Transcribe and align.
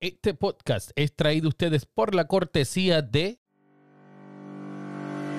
Este 0.00 0.34
podcast 0.34 0.90
es 0.94 1.16
traído 1.16 1.48
ustedes 1.48 1.86
por 1.86 2.14
la 2.14 2.26
cortesía 2.26 3.00
de... 3.00 3.40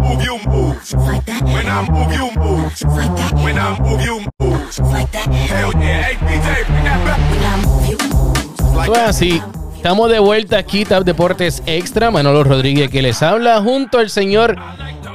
Move, 0.00 0.22
you 0.24 0.38
move. 0.48 0.76
like 1.06 1.24
that, 1.26 1.42
When 1.42 1.66
I 1.66 1.88
move, 1.90 2.12
you 2.12 2.30
move. 2.40 2.72
like 2.96 3.14
that, 3.16 3.32
When 3.44 3.58
I 3.58 3.78
move, 3.80 4.02
you 4.04 4.20
move. 4.40 4.78
like 4.92 5.10
that. 5.12 5.26
Hell 5.28 5.72
yeah. 5.80 6.02
Hey, 6.02 6.16
DJ, 6.16 6.66
bring 6.66 6.84
that 6.84 7.04
back. 7.04 7.18
When 7.30 7.44
I 7.44 7.66
move, 7.66 7.88
you 7.90 7.98
move. 8.14 8.76
Like 8.76 8.90
Eso 8.92 9.00
es 9.00 9.08
así. 9.08 9.42
Estamos 9.76 10.10
de 10.10 10.18
vuelta 10.18 10.58
aquí, 10.58 10.84
Tap 10.84 11.04
Deportes 11.04 11.62
Extra. 11.66 12.10
Manolo 12.10 12.44
Rodríguez 12.44 12.90
que 12.90 13.00
les 13.02 13.22
habla 13.22 13.60
junto 13.62 13.98
al 13.98 14.10
señor 14.10 14.56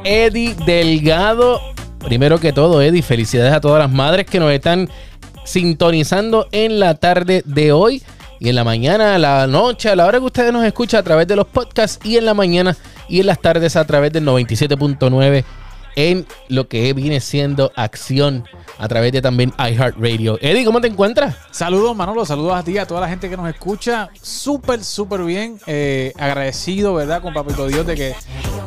Eddie 0.04 0.56
Delgado. 0.66 1.62
Primero 2.00 2.40
que 2.40 2.52
todo, 2.54 2.82
Eddie, 2.82 3.02
felicidades 3.04 3.54
a 3.54 3.62
todas 3.62 3.80
las 3.80 3.92
madres 3.92 4.26
que 4.26 4.40
nos 4.40 4.52
están 4.52 4.90
sintonizando 5.44 6.48
en 6.52 6.80
la 6.80 6.96
tarde 6.96 7.44
de 7.46 7.72
hoy 7.72 8.02
y 8.40 8.50
en 8.50 8.56
la 8.56 8.64
mañana, 8.64 9.16
a 9.16 9.18
la 9.20 9.48
noche, 9.48 9.90
a 9.90 9.96
la 9.96 10.06
hora 10.06 10.20
que 10.20 10.26
ustedes 10.26 10.52
nos 10.52 10.66
escuchan 10.66 11.00
a 11.00 11.04
través 11.04 11.28
de 11.28 11.36
los 11.36 11.48
podcasts 11.48 12.00
y 12.04 12.18
en 12.18 12.26
la 12.26 12.34
mañana 12.34 12.76
y 13.08 13.20
en 13.20 13.28
las 13.28 13.40
tardes 13.40 13.76
a 13.76 13.86
través 13.86 14.12
del 14.12 14.26
97.9 14.26 15.44
en 15.96 16.26
lo 16.50 16.68
que 16.68 16.94
viene 16.94 17.20
siendo 17.20 17.72
acción 17.76 18.44
a 18.78 18.88
través 18.88 19.12
de 19.14 19.22
también 19.22 19.54
iHeartRadio. 19.58 20.38
Eddie, 20.42 20.66
¿cómo 20.66 20.82
te 20.82 20.88
encuentras? 20.88 21.36
Saludos, 21.52 21.96
Manolo. 21.96 22.26
Saludos 22.26 22.54
a 22.54 22.64
ti, 22.64 22.78
a 22.78 22.86
toda 22.86 23.02
la 23.02 23.08
gente 23.08 23.30
que 23.30 23.38
nos 23.38 23.48
escucha. 23.48 24.10
Súper, 24.22 24.84
súper 24.84 25.24
bien. 25.24 25.60
Eh, 25.66 26.12
agradecido, 26.18 26.94
¿verdad? 26.94 27.22
Con 27.22 27.34
Papito 27.34 27.68
Dios 27.68 27.88
de 27.88 27.96
que 27.96 28.16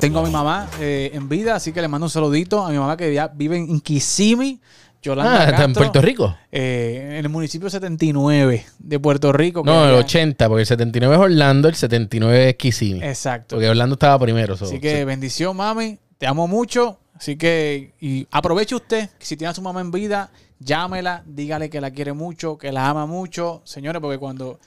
tengo 0.00 0.20
a 0.20 0.22
mi 0.22 0.31
mamá 0.31 0.69
eh, 0.81 1.11
en 1.12 1.28
vida. 1.28 1.55
Así 1.55 1.72
que 1.72 1.83
le 1.83 1.89
mando 1.89 2.06
un 2.06 2.11
saludito 2.11 2.64
a 2.64 2.70
mi 2.70 2.78
mamá 2.78 2.97
que 2.97 3.12
ya 3.12 3.28
vive 3.28 3.56
en 3.56 3.81
Kissimmee. 3.81 4.61
Yolanda 5.02 5.32
Ah, 5.32 5.44
está 5.44 5.48
en 5.50 5.56
Castro, 5.72 5.74
Puerto 5.82 6.00
Rico. 6.02 6.36
eh, 6.50 7.06
en 7.10 7.16
el 7.24 7.28
municipio 7.28 7.70
79 7.70 8.66
de 8.78 9.00
Puerto 9.00 9.32
Rico. 9.32 9.62
No, 9.64 9.84
el 9.84 9.91
ella- 9.92 10.00
80, 10.00 10.48
porque 10.48 10.62
el 10.62 10.66
79 10.66 11.14
es 11.14 11.20
Orlando, 11.20 11.68
el 11.68 11.74
79 11.74 12.48
es 12.50 12.54
Kissimmee. 12.56 13.08
Exacto. 13.08 13.56
Porque 13.56 13.69
Orlando 13.69 13.94
estaba 13.94 14.19
primero. 14.19 14.56
so- 14.56 14.64
Así 14.64 14.80
que 14.80 14.98
sí. 14.98 15.04
bendición, 15.04 15.56
mami. 15.56 15.98
Te 16.19 16.26
amo 16.26 16.48
mucho. 16.48 16.98
Así 17.14 17.36
que 17.36 17.92
y 18.00 18.26
aproveche 18.30 18.74
usted. 18.74 19.08
Si 19.19 19.36
tiene 19.36 19.50
a 19.50 19.54
su 19.54 19.62
mamá 19.62 19.80
en 19.80 19.91
vida, 19.91 20.30
llámela, 20.60 21.22
dígale 21.26 21.69
que 21.70 21.80
la 21.80 21.91
quiere 21.91 22.12
mucho, 22.12 22.58
que 22.58 22.70
la 22.72 22.88
ama 22.88 23.06
mucho. 23.06 23.60
Señores, 23.64 24.00
porque 24.00 24.19
cuando 24.19 24.58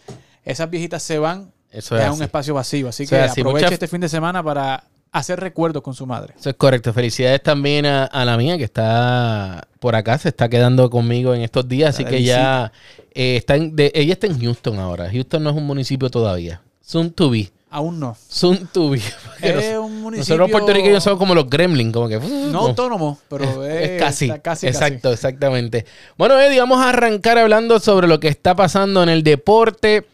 esas 0.44 0.70
viejitas 0.70 1.02
se 1.04 1.18
van, 1.20 1.52
Eso 1.72 1.98
es 1.98 2.10
un 2.10 2.22
espacio 2.24 2.54
vacío. 2.54 2.90
Así 2.90 3.06
que 3.08 3.16
así. 3.18 3.42
aproveche 3.42 3.74
este 3.74 3.88
fin 3.88 4.02
de 4.02 4.10
semana 4.10 4.44
para 4.44 4.84
hacer 5.12 5.40
recuerdos 5.40 5.84
con 5.84 5.94
su 5.94 6.06
madre. 6.06 6.34
Eso 6.40 6.50
es 6.50 6.56
correcto. 6.56 6.94
Felicidades 6.94 7.42
también 7.44 7.86
a, 7.86 8.06
a 8.06 8.26
la 8.26 8.38
mía 8.38 8.58
que 8.58 8.64
está 8.64 9.68
por 9.80 9.96
acá, 9.96 10.18
se 10.18 10.30
está 10.30 10.48
quedando 10.50 10.90
conmigo 10.90 11.34
en 11.34 11.42
estos 11.42 11.68
días. 11.68 11.96
Así 11.96 12.06
que 12.06 12.24
ya 12.24 12.72
eh, 13.14 13.36
está 13.38 13.56
en- 13.56 13.76
de- 13.76 13.92
ella 13.96 14.14
está 14.14 14.28
en 14.28 14.40
Houston 14.40 14.80
ahora. 14.80 15.10
Houston 15.12 15.44
no 15.44 15.50
es 15.50 15.56
un 15.56 15.66
municipio 15.66 16.10
todavía. 16.10 16.62
Soon 16.82 17.12
to 17.12 17.30
be. 17.30 17.52
Aún 17.70 18.00
no. 18.02 18.18
Soon 18.28 18.68
to 18.68 18.90
be. 18.90 19.02
Es 19.42 19.78
un 19.78 20.02
municipio 20.02 20.18
Nosotros 20.18 20.40
los 20.40 20.52
puertorriqueños 20.52 21.04
somos 21.04 21.18
como 21.20 21.34
los 21.34 21.50
gremlins, 21.50 21.94
como 21.94 22.10
que... 22.10 22.20
no 22.20 22.60
autónomo, 22.60 23.18
pero 23.30 23.66
es, 23.66 23.92
Es 23.92 24.00
casi, 24.00 24.30
casi, 24.42 24.68
exacto, 24.68 25.12
exactamente. 25.14 25.86
Bueno, 26.18 26.38
Eddie, 26.40 26.60
vamos 26.60 26.80
a 26.82 26.90
arrancar 26.90 27.38
hablando 27.38 27.80
sobre 27.80 28.08
lo 28.10 28.20
que 28.20 28.28
está 28.28 28.56
pasando 28.56 29.02
en 29.04 29.10
el 29.10 29.24
deporte. 29.24 30.06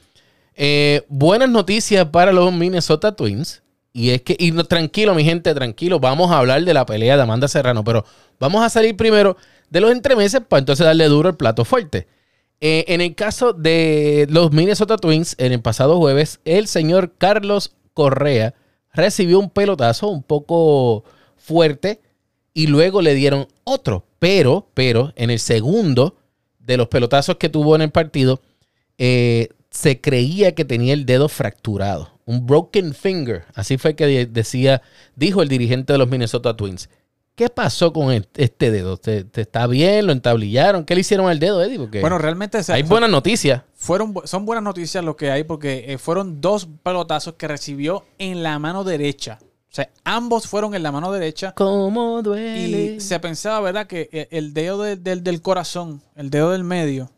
Eh, 0.56 1.02
buenas 1.08 1.50
noticias 1.50 2.06
para 2.10 2.32
los 2.32 2.54
Minnesota 2.54 3.16
Twins. 3.16 3.62
Y 3.94 4.12
es 4.12 4.22
que, 4.22 4.36
tranquilo, 4.68 5.16
mi 5.16 5.24
gente, 5.24 5.54
tranquilo, 5.54 6.00
vamos 6.00 6.32
a 6.32 6.38
hablar 6.38 6.64
de 6.64 6.74
la 6.74 6.86
pelea 6.86 7.16
de 7.16 7.24
Amanda 7.24 7.48
Serrano, 7.48 7.84
pero 7.84 8.06
vamos 8.40 8.64
a 8.64 8.70
salir 8.70 8.96
primero 8.96 9.38
de 9.70 9.82
los 9.82 9.92
entremeses 9.92 10.42
para 10.48 10.60
entonces 10.60 10.86
darle 10.86 11.06
duro 11.06 11.30
el 11.30 11.36
plato 11.36 11.66
fuerte. 11.66 12.08
Eh, 12.60 12.86
en 12.88 13.02
el 13.02 13.16
caso 13.16 13.54
de 13.54 14.28
los 14.30 14.52
Minnesota 14.52 14.98
Twins, 14.98 15.36
en 15.38 15.52
el 15.52 15.62
pasado 15.62 15.98
jueves, 15.98 16.40
el 16.46 16.68
señor 16.68 17.14
Carlos 17.18 17.76
Correa 17.94 18.56
recibió 18.94 19.40
un 19.40 19.50
pelotazo 19.50 20.08
un 20.08 20.24
poco 20.24 21.04
fuerte 21.36 22.02
y 22.54 22.68
luego 22.68 23.02
le 23.02 23.14
dieron 23.14 23.48
otro. 23.64 24.06
Pero, 24.20 24.68
pero, 24.74 25.14
en 25.16 25.30
el 25.30 25.40
segundo 25.40 26.16
de 26.60 26.78
los 26.78 26.88
pelotazos 26.88 27.38
que 27.38 27.50
tuvo 27.50 27.76
en 27.76 27.84
el 27.84 27.92
partido, 27.92 28.42
eh, 28.98 29.50
se 29.70 30.02
creía 30.02 30.56
que 30.56 30.66
tenía 30.66 30.94
el 30.94 31.06
dedo 31.06 31.30
fracturado. 31.30 32.17
Un 32.28 32.46
broken 32.46 32.94
finger. 32.94 33.46
Así 33.56 33.78
fue 33.80 33.96
que 33.96 34.06
de- 34.06 34.26
decía, 34.28 34.84
dijo 35.16 35.42
el 35.42 35.48
dirigente 35.50 35.94
de 35.94 35.98
los 36.00 36.08
Minnesota 36.08 36.56
Twins. 36.56 36.90
¿Qué 37.36 37.50
pasó 37.50 37.94
con 37.94 38.12
este 38.36 38.70
dedo? 38.72 38.98
¿Te, 38.98 39.24
te 39.24 39.42
está 39.42 39.66
bien? 39.68 40.06
¿Lo 40.08 40.12
entablillaron? 40.12 40.84
¿Qué 40.86 40.94
le 40.96 41.02
hicieron 41.02 41.30
al 41.30 41.40
dedo, 41.40 41.64
Eddie? 41.64 41.78
Porque 41.80 42.02
Bueno, 42.02 42.18
realmente 42.18 42.62
se- 42.64 42.74
hay 42.74 42.84
buenas 42.84 43.10
noticias. 43.10 43.62
fueron, 43.76 44.14
son 44.26 44.46
buenas 44.46 44.64
noticias 44.64 45.04
lo 45.04 45.16
que 45.16 45.32
hay 45.32 45.44
porque 45.44 45.86
eh, 45.88 45.98
fueron 45.98 46.42
dos 46.42 46.68
pelotazos 46.84 47.36
que 47.36 47.48
recibió 47.48 48.06
en 48.18 48.44
la 48.44 48.60
mano 48.60 48.84
derecha. 48.84 49.40
O 49.70 49.74
sea, 49.78 49.90
ambos 50.04 50.48
fueron 50.48 50.74
en 50.76 50.82
la 50.84 50.92
mano 50.92 51.12
derecha. 51.12 51.54
¿Cómo 51.56 52.22
duele? 52.24 52.96
Y 52.96 53.00
se 53.00 53.20
pensaba, 53.20 53.60
¿verdad? 53.62 53.88
Que 53.88 54.10
eh, 54.12 54.28
el 54.32 54.54
dedo 54.54 54.82
de- 54.84 54.96
del- 54.98 55.24
del 55.24 55.42
corazón, 55.42 56.02
el 56.16 56.30
dedo 56.30 56.52
del 56.52 56.64
medio, 56.64 57.12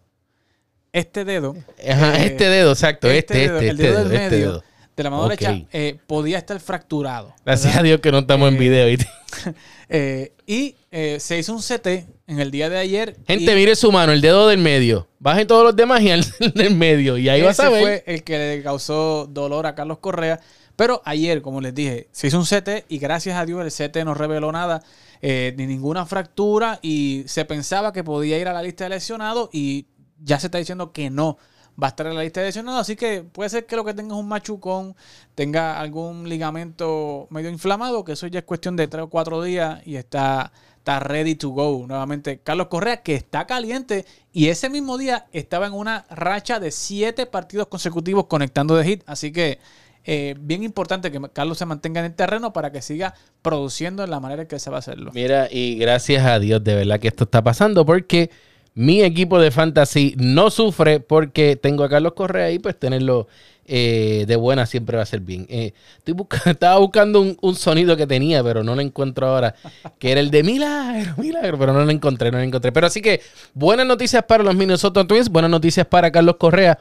este 0.91 1.23
dedo, 1.23 1.55
Ajá, 1.89 2.17
eh, 2.21 2.25
este 2.25 2.45
dedo, 2.49 2.71
exacto. 2.71 3.09
Este, 3.09 3.35
dedo, 3.37 3.55
este, 3.59 3.69
el 3.69 3.75
este 3.79 3.83
dedo 3.83 3.97
dedo, 3.99 4.09
del 4.09 4.17
este 4.17 4.35
medio 4.35 4.51
dedo. 4.51 4.63
De 4.99 5.03
la 5.05 5.09
mano 5.09 5.23
Ok. 5.23 5.29
derecha, 5.39 5.67
eh, 5.71 5.97
podía 6.07 6.37
estar 6.37 6.59
fracturado. 6.59 7.33
Gracias 7.45 7.65
¿verdad? 7.73 7.79
a 7.79 7.83
Dios 7.83 7.99
que 8.01 8.11
no 8.11 8.19
estamos 8.19 8.49
en 8.49 8.55
Eh, 8.55 8.59
video. 8.59 8.97
Eh, 9.91 10.33
y 10.45 10.75
eh, 10.91 11.17
se 11.19 11.39
hizo 11.39 11.51
un 11.53 11.61
CT 11.61 11.87
en 12.27 12.39
el 12.39 12.51
día 12.51 12.69
de 12.69 12.77
ayer. 12.77 13.17
Gente, 13.27 13.51
y 13.51 13.55
mire 13.55 13.75
su 13.75 13.91
mano, 13.91 14.11
el 14.11 14.21
dedo 14.21 14.47
del 14.47 14.59
medio. 14.59 15.07
Bajen 15.19 15.47
todos 15.47 15.63
los 15.63 15.75
demás 15.75 16.01
y 16.01 16.11
al 16.11 16.23
del 16.55 16.75
medio. 16.75 17.17
Y 17.17 17.27
ahí 17.29 17.41
vas 17.41 17.59
a 17.59 17.63
ese 17.67 17.73
ver. 17.73 17.81
fue 17.81 18.03
el 18.05 18.23
que 18.23 18.37
le 18.37 18.63
causó 18.63 19.25
dolor 19.27 19.65
a 19.65 19.73
Carlos 19.73 19.97
Correa. 19.99 20.39
Pero 20.75 21.01
ayer, 21.05 21.41
como 21.41 21.59
les 21.59 21.73
dije, 21.73 22.07
se 22.11 22.27
hizo 22.27 22.37
un 22.37 22.45
CT 22.45 22.85
y 22.87 22.99
gracias 22.99 23.35
a 23.37 23.45
Dios 23.45 23.61
el 23.65 23.71
CT 23.89 23.97
no 24.05 24.13
reveló 24.13 24.51
nada, 24.51 24.81
eh, 25.21 25.53
ni 25.57 25.65
ninguna 25.65 26.05
fractura 26.05 26.79
y 26.81 27.23
se 27.27 27.43
pensaba 27.45 27.91
que 27.91 28.03
podía 28.03 28.37
ir 28.37 28.47
a 28.47 28.53
la 28.53 28.61
lista 28.61 28.83
de 28.85 28.91
lesionados 28.91 29.49
y 29.51 29.87
ya 30.23 30.39
se 30.39 30.47
está 30.47 30.57
diciendo 30.59 30.91
que 30.93 31.09
no 31.09 31.37
va 31.81 31.87
a 31.87 31.89
estar 31.89 32.07
en 32.07 32.15
la 32.15 32.23
lista 32.23 32.41
de 32.41 32.47
lesionados. 32.47 32.81
Así 32.81 32.95
que 32.95 33.23
puede 33.23 33.49
ser 33.49 33.65
que 33.65 33.75
lo 33.75 33.85
que 33.85 33.93
tenga 33.93 34.15
es 34.15 34.19
un 34.19 34.27
machucón, 34.27 34.95
tenga 35.35 35.79
algún 35.79 36.27
ligamento 36.27 37.27
medio 37.29 37.49
inflamado, 37.49 38.03
que 38.03 38.13
eso 38.13 38.27
ya 38.27 38.39
es 38.39 38.45
cuestión 38.45 38.75
de 38.75 38.87
tres 38.87 39.03
o 39.03 39.09
cuatro 39.09 39.41
días 39.43 39.81
y 39.85 39.95
está, 39.95 40.51
está 40.77 40.99
ready 40.99 41.35
to 41.35 41.49
go. 41.49 41.85
Nuevamente, 41.87 42.39
Carlos 42.39 42.67
Correa, 42.67 43.01
que 43.03 43.15
está 43.15 43.45
caliente 43.47 44.05
y 44.33 44.47
ese 44.47 44.69
mismo 44.69 44.97
día 44.97 45.27
estaba 45.31 45.67
en 45.67 45.73
una 45.73 46.05
racha 46.09 46.59
de 46.59 46.71
siete 46.71 47.25
partidos 47.25 47.67
consecutivos 47.67 48.25
conectando 48.27 48.75
de 48.75 48.85
hit. 48.85 49.03
Así 49.05 49.31
que 49.31 49.59
eh, 50.05 50.35
bien 50.39 50.63
importante 50.63 51.11
que 51.11 51.19
Carlos 51.33 51.57
se 51.57 51.65
mantenga 51.65 51.99
en 51.99 52.07
el 52.07 52.15
terreno 52.15 52.53
para 52.53 52.71
que 52.71 52.81
siga 52.81 53.13
produciendo 53.41 54.03
en 54.03 54.09
la 54.09 54.19
manera 54.19 54.47
que 54.47 54.57
se 54.57 54.69
va 54.69 54.77
a 54.77 54.79
hacerlo. 54.79 55.11
Mira, 55.13 55.47
y 55.51 55.77
gracias 55.77 56.25
a 56.25 56.39
Dios 56.39 56.63
de 56.63 56.75
verdad 56.75 56.99
que 56.99 57.09
esto 57.09 57.25
está 57.25 57.43
pasando 57.43 57.85
porque 57.85 58.31
mi 58.73 59.01
equipo 59.03 59.39
de 59.39 59.51
fantasy 59.51 60.15
no 60.17 60.49
sufre 60.51 60.99
porque 60.99 61.55
tengo 61.55 61.83
a 61.83 61.89
Carlos 61.89 62.13
Correa 62.13 62.51
y 62.51 62.59
pues 62.59 62.77
tenerlo 62.79 63.27
eh, 63.71 64.25
de 64.27 64.35
buena 64.35 64.65
siempre 64.65 64.97
va 64.97 65.03
a 65.03 65.05
ser 65.05 65.19
bien. 65.19 65.45
Eh, 65.47 65.73
estoy 65.99 66.15
estaba 66.51 66.79
buscando 66.79 67.21
un, 67.21 67.55
sonido 67.55 67.95
que 67.95 68.07
tenía, 68.07 68.43
pero 68.43 68.63
no 68.63 68.75
lo 68.75 68.81
encuentro 68.81 69.27
ahora, 69.27 69.53
que 69.99 70.11
era 70.11 70.21
el 70.21 70.31
de 70.31 70.41
milagro, 70.41 71.13
milagro, 71.17 71.59
pero 71.59 71.73
no 71.73 71.85
lo 71.85 71.91
encontré, 71.91 72.31
no 72.31 72.39
lo 72.39 72.43
encontré. 72.43 72.71
Pero 72.71 72.87
así 72.87 72.99
que 72.99 73.21
buenas 73.53 73.85
noticias 73.85 74.23
para 74.23 74.43
los 74.43 74.55
Minnesota 74.55 75.05
Twins, 75.05 75.29
buenas 75.29 75.51
noticias 75.51 75.85
para 75.85 76.11
Carlos 76.11 76.37
Correa, 76.37 76.79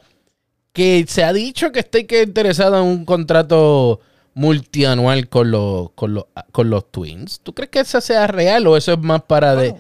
que 0.73 1.05
se 1.07 1.25
ha 1.25 1.35
dicho 1.35 1.73
que 1.73 1.81
está 1.81 2.03
que 2.05 2.23
interesado 2.23 2.79
en 2.79 2.85
un 2.85 3.05
contrato 3.05 4.01
multianual 4.33 5.29
con 5.29 5.51
los, 5.51 5.91
con 5.91 6.71
los 6.71 6.91
Twins. 6.91 7.41
¿Tú 7.43 7.53
crees 7.53 7.71
que 7.71 7.81
eso 7.81 8.01
sea 8.01 8.27
real 8.29 8.67
o 8.67 8.79
eso 8.79 8.93
es 8.95 8.99
más 8.99 9.23
para 9.23 9.55
de... 9.57 9.75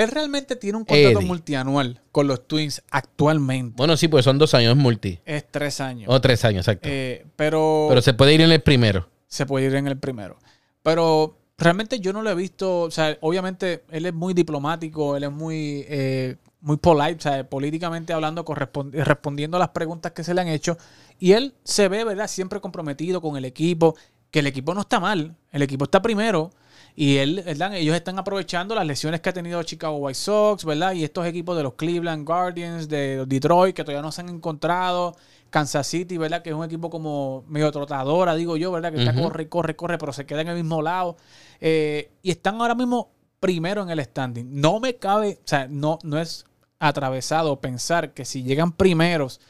Él 0.00 0.10
realmente 0.10 0.56
tiene 0.56 0.78
un 0.78 0.84
contrato 0.84 1.18
Eddie. 1.18 1.26
multianual 1.26 2.00
con 2.10 2.26
los 2.26 2.46
Twins 2.46 2.82
actualmente. 2.90 3.74
Bueno, 3.76 3.96
sí, 3.96 4.08
pues 4.08 4.24
son 4.24 4.38
dos 4.38 4.54
años, 4.54 4.70
es 4.72 4.76
multi. 4.82 5.18
Es 5.24 5.50
tres 5.50 5.80
años. 5.80 6.08
O 6.08 6.20
tres 6.20 6.44
años, 6.44 6.66
exacto. 6.66 6.88
Eh, 6.90 7.26
pero 7.36 7.86
Pero 7.88 8.00
se 8.02 8.14
puede 8.14 8.34
ir 8.34 8.40
en 8.40 8.50
el 8.52 8.62
primero. 8.62 9.08
se 9.26 9.46
puede 9.46 9.66
ir 9.66 9.74
en 9.74 9.86
el 9.86 9.98
primero. 9.98 10.38
Pero 10.82 11.36
realmente 11.58 12.00
yo 12.00 12.12
no 12.12 12.22
lo 12.22 12.30
he 12.30 12.34
visto, 12.34 12.82
o 12.82 12.90
sea, 12.90 13.18
obviamente 13.20 13.84
él 13.90 14.06
es 14.06 14.14
muy 14.14 14.32
diplomático, 14.32 15.16
él 15.16 15.24
es 15.24 15.30
muy 15.30 15.84
eh, 15.88 16.36
muy 16.60 16.76
polite, 16.76 17.16
o 17.16 17.20
sea, 17.20 17.48
políticamente 17.48 18.12
hablando, 18.12 18.44
respondiendo 18.92 19.56
a 19.56 19.60
las 19.60 19.70
preguntas 19.70 20.12
que 20.12 20.24
se 20.24 20.34
le 20.34 20.40
han 20.40 20.48
hecho. 20.48 20.76
Y 21.18 21.32
él 21.32 21.54
se 21.64 21.88
ve, 21.88 22.04
¿verdad? 22.04 22.28
Siempre 22.28 22.60
comprometido 22.60 23.20
con 23.20 23.36
el 23.36 23.44
equipo, 23.44 23.96
que 24.30 24.40
el 24.40 24.46
equipo 24.46 24.74
no 24.74 24.82
está 24.82 25.00
mal, 25.00 25.36
el 25.52 25.62
equipo 25.62 25.84
está 25.84 26.00
primero. 26.02 26.50
Y 26.96 27.16
él, 27.16 27.42
¿verdad? 27.44 27.74
ellos 27.74 27.94
están 27.94 28.18
aprovechando 28.18 28.74
las 28.74 28.86
lesiones 28.86 29.20
que 29.20 29.30
ha 29.30 29.32
tenido 29.32 29.62
Chicago 29.62 29.96
White 29.96 30.18
Sox, 30.18 30.64
¿verdad? 30.64 30.92
Y 30.92 31.04
estos 31.04 31.26
equipos 31.26 31.56
de 31.56 31.62
los 31.62 31.74
Cleveland 31.74 32.26
Guardians, 32.26 32.88
de 32.88 33.24
Detroit, 33.26 33.74
que 33.74 33.84
todavía 33.84 34.02
no 34.02 34.12
se 34.12 34.20
han 34.22 34.28
encontrado. 34.28 35.16
Kansas 35.50 35.86
City, 35.86 36.16
¿verdad? 36.16 36.42
Que 36.42 36.50
es 36.50 36.56
un 36.56 36.64
equipo 36.64 36.90
como 36.90 37.44
medio 37.48 37.70
trotadora, 37.72 38.34
digo 38.34 38.56
yo, 38.56 38.70
¿verdad? 38.72 38.92
Que 38.92 39.00
está 39.00 39.14
corre, 39.14 39.48
corre, 39.48 39.76
corre, 39.76 39.98
pero 39.98 40.12
se 40.12 40.24
queda 40.24 40.42
en 40.42 40.48
el 40.48 40.56
mismo 40.56 40.80
lado. 40.80 41.16
Eh, 41.60 42.12
y 42.22 42.30
están 42.30 42.60
ahora 42.60 42.74
mismo 42.74 43.10
primero 43.40 43.82
en 43.82 43.90
el 43.90 44.02
standing. 44.02 44.60
No 44.60 44.80
me 44.80 44.96
cabe, 44.96 45.40
o 45.44 45.48
sea, 45.48 45.66
no, 45.68 45.98
no 46.02 46.18
es 46.18 46.44
atravesado 46.78 47.60
pensar 47.60 48.14
que 48.14 48.24
si 48.24 48.42
llegan 48.42 48.72
primeros 48.72 49.40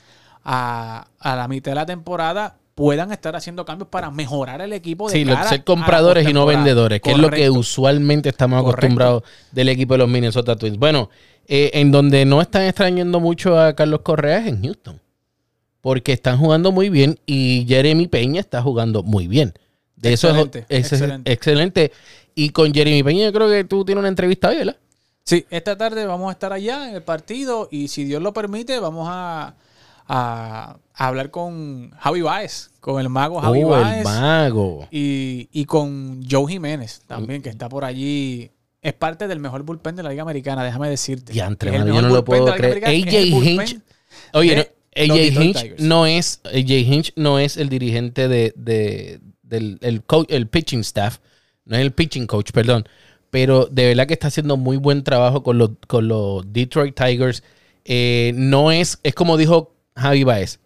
a, 0.42 1.08
a 1.18 1.36
la 1.36 1.48
mitad 1.48 1.72
de 1.72 1.76
la 1.76 1.86
temporada 1.86 2.56
puedan 2.74 3.12
estar 3.12 3.36
haciendo 3.36 3.64
cambios 3.64 3.88
para 3.88 4.10
mejorar 4.10 4.60
el 4.60 4.72
equipo 4.72 5.08
de 5.10 5.18
Sí, 5.18 5.24
cara 5.24 5.48
ser 5.48 5.64
compradores 5.64 6.28
y 6.28 6.32
no 6.32 6.46
vendedores, 6.46 7.00
que 7.00 7.10
es 7.12 7.18
lo 7.18 7.30
que 7.30 7.50
usualmente 7.50 8.28
estamos 8.28 8.62
Correcto. 8.62 8.78
acostumbrados 8.86 9.22
del 9.52 9.68
equipo 9.68 9.94
de 9.94 9.98
los 9.98 10.08
Minnesota 10.08 10.56
Twins. 10.56 10.78
Bueno, 10.78 11.10
eh, 11.46 11.70
en 11.74 11.90
donde 11.92 12.24
no 12.24 12.40
están 12.40 12.62
extrañando 12.62 13.20
mucho 13.20 13.58
a 13.58 13.74
Carlos 13.74 14.00
Correa 14.02 14.38
es 14.38 14.46
en 14.46 14.62
Houston, 14.62 15.00
porque 15.80 16.12
están 16.12 16.38
jugando 16.38 16.72
muy 16.72 16.88
bien 16.90 17.18
y 17.26 17.64
Jeremy 17.68 18.06
Peña 18.06 18.40
está 18.40 18.62
jugando 18.62 19.02
muy 19.02 19.26
bien. 19.26 19.52
De 19.96 20.12
eso 20.14 20.28
es- 20.30 20.36
Excelente, 20.36 20.66
es, 20.68 20.92
excelente. 20.92 21.32
excelente. 21.32 21.92
Y 22.34 22.50
con 22.50 22.72
Jeremy 22.72 23.02
Peña 23.02 23.24
yo 23.26 23.32
creo 23.32 23.48
que 23.50 23.64
tú 23.64 23.84
tienes 23.84 24.00
una 24.00 24.08
entrevista 24.08 24.48
hoy, 24.48 24.56
¿verdad? 24.56 24.76
Sí, 25.24 25.44
esta 25.50 25.76
tarde 25.76 26.06
vamos 26.06 26.30
a 26.30 26.32
estar 26.32 26.52
allá 26.52 26.88
en 26.88 26.94
el 26.96 27.02
partido 27.02 27.68
y 27.70 27.88
si 27.88 28.04
Dios 28.04 28.22
lo 28.22 28.32
permite 28.32 28.78
vamos 28.78 29.06
a, 29.10 29.54
a- 30.12 30.76
a 30.94 31.06
hablar 31.08 31.30
con 31.30 31.90
Javi 31.92 32.20
Baez, 32.20 32.70
con 32.80 33.00
el 33.00 33.08
mago 33.08 33.40
Javi 33.40 33.62
Oh, 33.62 33.76
el 33.76 33.82
Baez 33.82 34.04
mago. 34.04 34.88
y, 34.90 35.48
y 35.52 35.64
con 35.64 36.22
Joe 36.28 36.50
Jiménez 36.52 37.02
también, 37.06 37.40
que 37.42 37.48
está 37.48 37.68
por 37.68 37.84
allí. 37.84 38.50
Es 38.82 38.92
parte 38.94 39.28
del 39.28 39.40
mejor 39.40 39.62
bullpen 39.62 39.94
de 39.96 40.02
la 40.02 40.10
Liga 40.10 40.22
Americana, 40.22 40.64
déjame 40.64 40.88
decirte. 40.90 41.32
Es 41.32 41.38
el 41.38 41.72
mano, 41.72 41.94
yo 41.94 42.02
no 42.02 42.08
lo 42.08 42.24
puedo 42.24 42.46
creer. 42.54 42.78
El 42.84 43.08
AJ 43.08 43.14
Hinch. 43.46 43.78
Oye, 44.34 44.56
no, 44.56 45.14
AJ 45.14 45.18
Hinch 45.42 45.74
no 45.78 46.06
es 46.06 46.40
AJ 46.44 46.70
Hinch 46.70 47.12
no 47.16 47.38
es 47.38 47.56
el 47.56 47.68
dirigente 47.68 48.26
de, 48.28 48.52
de- 48.56 49.20
del 49.42 49.78
el, 49.82 50.02
coach, 50.02 50.26
el 50.30 50.48
pitching 50.48 50.80
staff, 50.80 51.18
no 51.64 51.76
es 51.76 51.82
el 51.82 51.92
pitching 51.92 52.26
coach, 52.26 52.50
perdón, 52.52 52.84
pero 53.30 53.66
de 53.66 53.86
verdad 53.86 54.06
que 54.06 54.14
está 54.14 54.26
haciendo 54.28 54.56
muy 54.56 54.76
buen 54.76 55.02
trabajo 55.04 55.42
con 55.42 55.56
los, 55.58 55.70
con 55.86 56.08
los 56.08 56.52
Detroit 56.52 56.94
Tigers. 56.94 57.42
Eh, 57.84 58.32
no 58.36 58.70
es, 58.70 58.98
es 59.02 59.14
como 59.14 59.36
dijo 59.36 59.74
Javi 60.00 60.24
Baez, 60.24 60.60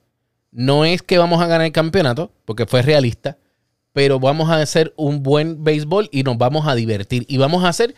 no 0.51 0.85
es 0.85 1.03
que 1.03 1.19
vamos 1.19 1.43
a 1.43 1.47
ganar 1.47 1.67
el 1.67 1.73
campeonato, 1.73 2.33
porque 2.45 2.67
fue 2.67 2.83
realista, 2.83 3.39
pero 3.93 4.21
vamos 4.21 4.51
a 4.51 4.61
hacer 4.61 4.95
un 4.97 5.23
buen 5.23 5.65
béisbol 5.65 6.09
y 6.13 6.23
nos 6.23 6.39
vamos 6.39 6.67
a 6.67 6.75
divertir 6.75 7.25
y 7.29 7.39
vamos 7.39 7.65
a 7.65 7.69
hacer 7.69 7.95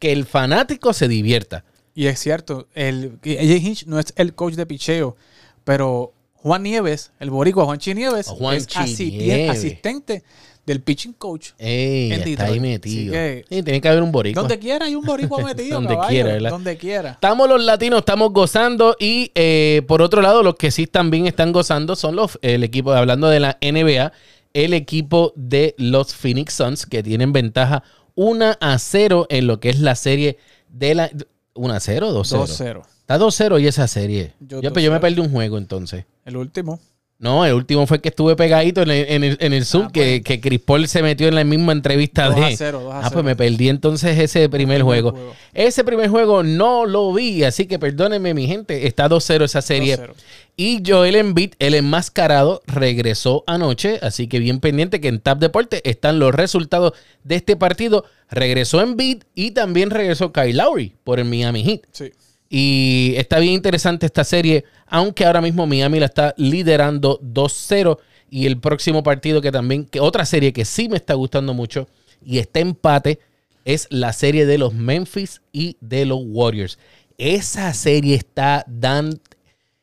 que 0.00 0.12
el 0.12 0.24
fanático 0.24 0.92
se 0.92 1.08
divierta. 1.08 1.64
Y 1.94 2.06
es 2.06 2.18
cierto, 2.20 2.68
el 2.74 3.18
AJ 3.24 3.66
Hinch 3.66 3.86
no 3.86 3.98
es 3.98 4.12
el 4.16 4.34
coach 4.34 4.54
de 4.54 4.66
picheo, 4.66 5.16
pero 5.64 6.12
Juan 6.34 6.62
Nieves, 6.62 7.12
el 7.18 7.30
boricua 7.30 7.64
Juanchi 7.64 7.94
Nieves, 7.94 8.28
es 8.28 9.00
Nieves. 9.00 9.50
asistente 9.50 10.22
del 10.66 10.82
pitching 10.82 11.12
coach. 11.12 11.50
Ey, 11.58 12.12
En 12.12 12.22
está 12.28 12.44
ahí 12.46 12.58
metido. 12.60 13.12
Que- 13.12 13.44
Sí, 13.48 13.62
tiene 13.62 13.80
que 13.80 13.88
haber 13.88 14.02
un 14.02 14.10
boricua. 14.12 14.42
Donde 14.42 14.58
quiera 14.58 14.86
hay 14.86 14.94
un 14.96 15.04
boricua 15.04 15.40
metido, 15.44 15.76
Donde 15.76 15.94
caballo, 15.94 16.08
quiera, 16.10 16.32
¿verdad? 16.32 16.50
Donde 16.50 16.76
quiera. 16.76 17.10
Estamos 17.12 17.48
los 17.48 17.62
latinos, 17.64 18.00
estamos 18.00 18.32
gozando 18.32 18.96
y 18.98 19.30
eh, 19.34 19.82
por 19.86 20.02
otro 20.02 20.20
lado 20.20 20.42
los 20.42 20.56
que 20.56 20.70
sí 20.70 20.86
también 20.86 21.26
están 21.26 21.52
gozando 21.52 21.94
son 21.96 22.16
los 22.16 22.38
el 22.42 22.64
equipo, 22.64 22.92
hablando 22.92 23.28
de 23.28 23.40
la 23.40 23.58
NBA, 23.62 24.12
el 24.54 24.74
equipo 24.74 25.32
de 25.36 25.74
los 25.78 26.14
Phoenix 26.14 26.54
Suns 26.54 26.84
que 26.86 27.02
tienen 27.02 27.32
ventaja 27.32 27.82
1 28.16 28.56
a 28.60 28.78
0 28.78 29.26
en 29.30 29.46
lo 29.46 29.60
que 29.60 29.68
es 29.70 29.78
la 29.78 29.94
serie 29.94 30.38
de 30.68 30.94
la 30.94 31.10
1 31.54 31.72
a 31.74 31.78
0 31.80 32.12
2 32.12 32.28
0. 32.28 32.46
2-0. 32.46 32.82
Está 33.00 33.18
2 33.18 33.34
0 33.36 33.58
y 33.60 33.66
esa 33.68 33.86
serie. 33.86 34.32
Yo 34.40 34.60
ya, 34.60 34.72
pues 34.72 34.84
yo 34.84 34.90
me 34.90 34.96
2-0. 34.96 35.00
perdí 35.00 35.20
un 35.20 35.30
juego 35.30 35.58
entonces. 35.58 36.06
El 36.24 36.36
último. 36.36 36.80
No, 37.18 37.46
el 37.46 37.54
último 37.54 37.86
fue 37.86 38.00
que 38.02 38.10
estuve 38.10 38.36
pegadito 38.36 38.82
en 38.82 38.90
el, 38.90 39.06
en 39.08 39.24
el, 39.24 39.38
en 39.40 39.52
el 39.54 39.64
Zoom, 39.64 39.86
Ah, 39.86 39.90
que, 39.90 40.20
pues. 40.22 40.24
que 40.24 40.40
Chris 40.40 40.60
Paul 40.60 40.86
se 40.86 41.02
metió 41.02 41.28
en 41.28 41.34
la 41.34 41.44
misma 41.44 41.72
entrevista 41.72 42.26
2 42.26 42.36
de... 42.36 42.44
a 42.44 42.56
0, 42.56 42.80
2 42.84 42.92
a 42.92 42.98
ah, 42.98 43.00
0. 43.04 43.10
pues 43.14 43.24
me 43.24 43.36
perdí 43.36 43.70
entonces 43.70 44.18
ese 44.18 44.48
primer 44.50 44.82
juego. 44.82 45.12
juego. 45.12 45.34
Ese 45.54 45.82
primer 45.82 46.10
juego 46.10 46.42
no 46.42 46.84
lo 46.84 47.14
vi, 47.14 47.42
así 47.44 47.66
que 47.66 47.78
perdónenme 47.78 48.34
mi 48.34 48.46
gente, 48.46 48.86
está 48.86 49.08
2-0 49.08 49.44
esa 49.44 49.62
serie. 49.62 49.96
2-0. 49.96 50.12
Y 50.58 50.82
Joel 50.86 51.16
Embiid, 51.16 51.52
el 51.58 51.74
enmascarado, 51.74 52.60
regresó 52.66 53.44
anoche, 53.46 53.98
así 54.02 54.26
que 54.26 54.38
bien 54.38 54.60
pendiente 54.60 55.00
que 55.00 55.08
en 55.08 55.20
Tap 55.20 55.38
Deporte 55.38 55.88
están 55.88 56.18
los 56.18 56.34
resultados 56.34 56.92
de 57.24 57.36
este 57.36 57.56
partido. 57.56 58.04
Regresó 58.30 58.82
Embiid 58.82 59.22
y 59.34 59.52
también 59.52 59.88
regresó 59.90 60.32
Kyle 60.32 60.56
Lowry 60.56 60.94
por 61.04 61.18
el 61.18 61.24
Miami 61.26 61.62
Heat. 61.64 61.80
Sí. 61.92 62.12
Y 62.48 63.14
está 63.16 63.38
bien 63.38 63.54
interesante 63.54 64.06
esta 64.06 64.24
serie, 64.24 64.64
aunque 64.86 65.24
ahora 65.24 65.40
mismo 65.40 65.66
Miami 65.66 65.98
la 66.00 66.06
está 66.06 66.34
liderando 66.36 67.18
2-0. 67.20 67.98
Y 68.30 68.46
el 68.46 68.58
próximo 68.58 69.02
partido 69.02 69.40
que 69.40 69.52
también, 69.52 69.84
que 69.84 70.00
otra 70.00 70.24
serie 70.24 70.52
que 70.52 70.64
sí 70.64 70.88
me 70.88 70.96
está 70.96 71.14
gustando 71.14 71.54
mucho 71.54 71.88
y 72.24 72.38
está 72.38 72.60
empate, 72.60 73.20
es 73.64 73.86
la 73.90 74.12
serie 74.12 74.46
de 74.46 74.58
los 74.58 74.74
Memphis 74.74 75.42
y 75.52 75.76
de 75.80 76.06
los 76.06 76.20
Warriors. 76.24 76.78
Esa 77.18 77.72
serie 77.72 78.14
está 78.14 78.64
dan, 78.68 79.20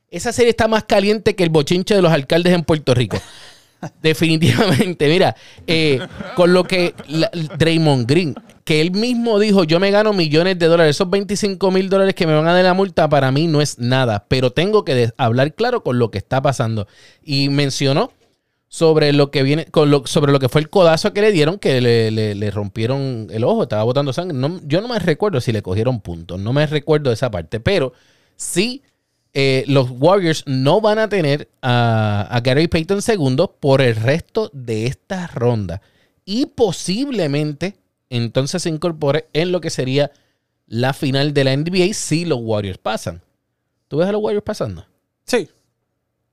esa 0.09 0.31
serie 0.31 0.51
está 0.51 0.67
más 0.67 0.83
caliente 0.83 1.35
que 1.35 1.43
el 1.43 1.49
bochinche 1.49 1.95
de 1.95 2.01
los 2.01 2.11
alcaldes 2.11 2.53
en 2.53 2.63
Puerto 2.63 2.93
Rico. 2.93 3.17
Definitivamente, 4.01 5.07
mira, 5.09 5.35
eh, 5.67 5.99
con 6.35 6.53
lo 6.53 6.63
que 6.63 6.93
la- 7.07 7.31
Draymond 7.57 8.07
Green, 8.09 8.35
que 8.63 8.81
él 8.81 8.91
mismo 8.91 9.39
dijo, 9.39 9.63
yo 9.63 9.79
me 9.79 9.91
gano 9.91 10.13
millones 10.13 10.57
de 10.59 10.67
dólares, 10.67 10.95
esos 10.95 11.09
25 11.09 11.71
mil 11.71 11.89
dólares 11.89 12.15
que 12.15 12.25
me 12.27 12.33
van 12.33 12.47
a 12.47 12.53
dar 12.53 12.63
la 12.63 12.73
multa 12.73 13.09
para 13.09 13.31
mí 13.31 13.47
no 13.47 13.61
es 13.61 13.79
nada, 13.79 14.25
pero 14.27 14.51
tengo 14.51 14.85
que 14.85 15.11
hablar 15.17 15.53
claro 15.53 15.83
con 15.83 15.99
lo 15.99 16.11
que 16.11 16.17
está 16.17 16.41
pasando. 16.41 16.87
Y 17.23 17.49
mencionó 17.49 18.11
sobre 18.69 19.13
lo 19.13 19.29
que 19.31 19.43
viene, 19.43 19.65
con 19.65 19.91
lo, 19.91 20.07
sobre 20.07 20.31
lo 20.31 20.39
que 20.39 20.49
fue 20.49 20.61
el 20.61 20.69
codazo 20.69 21.13
que 21.13 21.21
le 21.21 21.31
dieron, 21.31 21.59
que 21.59 21.79
le, 21.81 22.09
le- 22.11 22.35
le 22.35 22.51
rompieron 22.51 23.27
el 23.31 23.43
ojo, 23.43 23.63
estaba 23.63 23.83
botando 23.83 24.13
sangre. 24.13 24.37
No- 24.37 24.59
yo 24.65 24.81
no 24.81 24.87
me 24.87 24.97
recuerdo 24.99 25.41
si 25.41 25.51
le 25.51 25.61
cogieron 25.61 26.01
puntos, 26.01 26.39
no 26.39 26.53
me 26.53 26.65
recuerdo 26.65 27.11
esa 27.11 27.29
parte, 27.29 27.59
pero 27.59 27.93
sí 28.35 28.81
eh, 29.35 29.63
los 29.67 29.89
Warriors 29.91 30.43
no 30.47 30.79
van 30.81 30.99
a 30.99 31.09
tener 31.09 31.49
a, 31.61 32.27
a 32.29 32.39
Gary 32.41 32.67
Payton 32.67 33.01
segundo 33.01 33.55
por 33.59 33.81
el 33.81 33.95
resto 33.95 34.49
de 34.53 34.85
esta 34.87 35.27
ronda. 35.27 35.81
Y 36.25 36.45
posiblemente 36.47 37.75
entonces 38.17 38.61
se 38.63 38.69
incorpore 38.69 39.27
en 39.33 39.51
lo 39.51 39.61
que 39.61 39.69
sería 39.69 40.11
la 40.67 40.93
final 40.93 41.33
de 41.33 41.43
la 41.43 41.55
NBA 41.55 41.93
si 41.93 42.25
los 42.25 42.39
Warriors 42.41 42.77
pasan. 42.77 43.21
¿Tú 43.87 43.97
ves 43.97 44.07
a 44.07 44.11
los 44.11 44.21
Warriors 44.21 44.43
pasando? 44.45 44.85
Sí. 45.25 45.49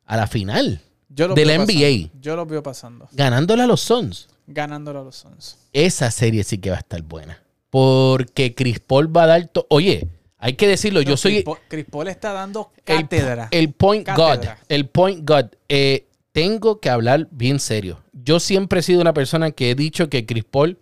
A 0.06 0.16
la 0.16 0.26
final, 0.26 0.80
Yo 1.08 1.28
lo 1.28 1.34
De 1.34 1.44
la 1.44 1.56
pasando. 1.58 1.72
NBA. 1.74 2.10
Yo 2.20 2.36
lo 2.36 2.46
veo 2.46 2.62
pasando. 2.62 3.08
ganándole 3.12 3.62
a 3.62 3.66
los 3.66 3.80
Suns. 3.80 4.28
Ganándole 4.46 4.98
a 4.98 5.02
los 5.02 5.16
Suns. 5.16 5.58
Esa 5.72 6.10
serie 6.10 6.42
sí 6.44 6.58
que 6.58 6.70
va 6.70 6.76
a 6.76 6.80
estar 6.80 7.02
buena. 7.02 7.42
Porque 7.70 8.54
Chris 8.54 8.80
Paul 8.80 9.14
va 9.16 9.24
a 9.24 9.26
dar... 9.26 9.50
Oye, 9.68 10.08
hay 10.38 10.54
que 10.54 10.66
decirlo, 10.66 11.02
yo 11.02 11.16
soy... 11.16 11.44
Chris 11.68 11.84
Paul- 11.90 12.08
está 12.08 12.32
dando 12.32 12.72
el, 12.86 13.02
cátedra. 13.02 13.48
el 13.52 13.72
point 13.72 14.04
Cátedra. 14.06 14.54
God. 14.54 14.64
El 14.68 14.86
point 14.88 15.28
God. 15.28 15.46
Eh, 15.68 16.06
tengo 16.32 16.80
que 16.80 16.90
hablar 16.90 17.28
bien 17.30 17.60
serio. 17.60 18.00
Yo 18.12 18.40
siempre 18.40 18.80
he 18.80 18.82
sido 18.82 19.00
una 19.00 19.12
persona 19.14 19.50
que 19.52 19.70
he 19.70 19.74
dicho 19.74 20.08
que 20.08 20.26
Chris 20.26 20.44
Paul, 20.44 20.78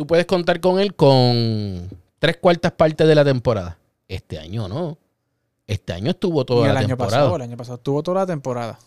tú 0.00 0.06
puedes 0.06 0.24
contar 0.24 0.60
con 0.60 0.80
él 0.80 0.94
con 0.94 1.90
tres 2.18 2.38
cuartas 2.38 2.72
partes 2.72 3.06
de 3.06 3.14
la 3.14 3.22
temporada. 3.22 3.76
Este 4.08 4.38
año 4.38 4.66
no. 4.66 4.96
Este 5.66 5.92
año 5.92 6.12
estuvo 6.12 6.40
y 6.40 6.44
toda 6.46 6.68
el 6.68 6.72
la 6.72 6.80
año 6.80 6.88
temporada. 6.88 7.18
pasado, 7.18 7.36
el 7.36 7.42
año 7.42 7.56
pasado 7.58 7.76
tuvo 7.78 8.02
toda 8.02 8.20
la 8.22 8.26
temporada. 8.26 8.78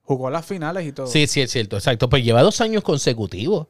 Jugó 0.00 0.30
las 0.30 0.46
finales 0.46 0.86
y 0.86 0.92
todo. 0.92 1.06
Sí, 1.08 1.26
sí, 1.26 1.42
es 1.42 1.50
cierto. 1.50 1.76
Exacto. 1.76 2.08
Pues 2.08 2.24
lleva 2.24 2.40
dos 2.42 2.62
años 2.62 2.82
consecutivos. 2.82 3.66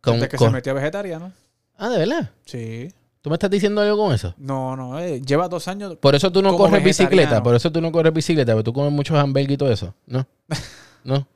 Con- 0.00 0.14
Desde 0.14 0.28
que 0.30 0.38
con- 0.38 0.48
se 0.48 0.52
metió 0.54 0.72
vegetariano. 0.74 1.30
Ah, 1.76 1.90
¿de 1.90 1.98
verdad? 1.98 2.30
Sí. 2.46 2.88
¿Tú 3.20 3.28
me 3.28 3.34
estás 3.36 3.50
diciendo 3.50 3.82
algo 3.82 3.98
con 3.98 4.14
eso? 4.14 4.32
No, 4.38 4.74
no, 4.76 4.98
eh, 4.98 5.20
lleva 5.20 5.46
dos 5.46 5.68
años. 5.68 5.96
Por 5.96 6.14
eso 6.14 6.32
tú 6.32 6.40
no 6.40 6.56
corres 6.56 6.82
bicicleta. 6.82 7.42
Por 7.42 7.54
eso 7.54 7.70
tú 7.70 7.82
no 7.82 7.92
corres 7.92 8.14
bicicleta. 8.14 8.54
Porque 8.54 8.64
tú 8.64 8.72
comes 8.72 8.92
muchos 8.92 9.18
hamburgues 9.18 9.52
y 9.52 9.58
todo 9.58 9.70
eso. 9.70 9.94
No. 10.06 10.26
No. 11.04 11.26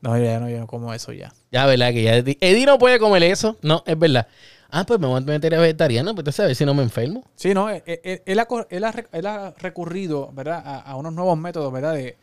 No, 0.00 0.16
ya 0.18 0.38
no, 0.38 0.48
yo 0.48 0.58
no 0.60 0.66
como 0.66 0.92
eso 0.94 1.12
ya. 1.12 1.32
Ya, 1.50 1.66
¿verdad? 1.66 1.92
Que 1.92 2.02
ya 2.02 2.16
Eddie, 2.16 2.66
no 2.66 2.78
puede 2.78 2.98
comer 2.98 3.22
eso. 3.24 3.56
No, 3.62 3.82
es 3.86 3.98
verdad. 3.98 4.26
Ah, 4.70 4.84
pues 4.86 5.00
me 5.00 5.06
voy 5.06 5.16
a 5.16 5.20
meter 5.24 5.54
a 5.54 5.60
vegetariano, 5.60 6.10
pues 6.14 6.20
entonces 6.22 6.40
a 6.40 6.46
ver 6.46 6.54
si 6.54 6.64
no 6.66 6.74
me 6.74 6.82
enfermo. 6.82 7.24
Sí, 7.36 7.54
no, 7.54 7.70
él, 7.70 7.82
él- 7.86 8.22
él 8.26 8.38
ha, 8.38 8.44
cor- 8.46 8.66
él 8.70 8.84
ha 8.84 8.92
él 9.12 9.26
ha 9.26 9.54
recurrido, 9.58 10.30
¿verdad? 10.34 10.62
A, 10.64 10.78
a 10.80 10.96
unos 10.96 11.14
nuevos 11.14 11.38
métodos, 11.38 11.72
¿verdad? 11.72 11.94
De, 11.94 12.16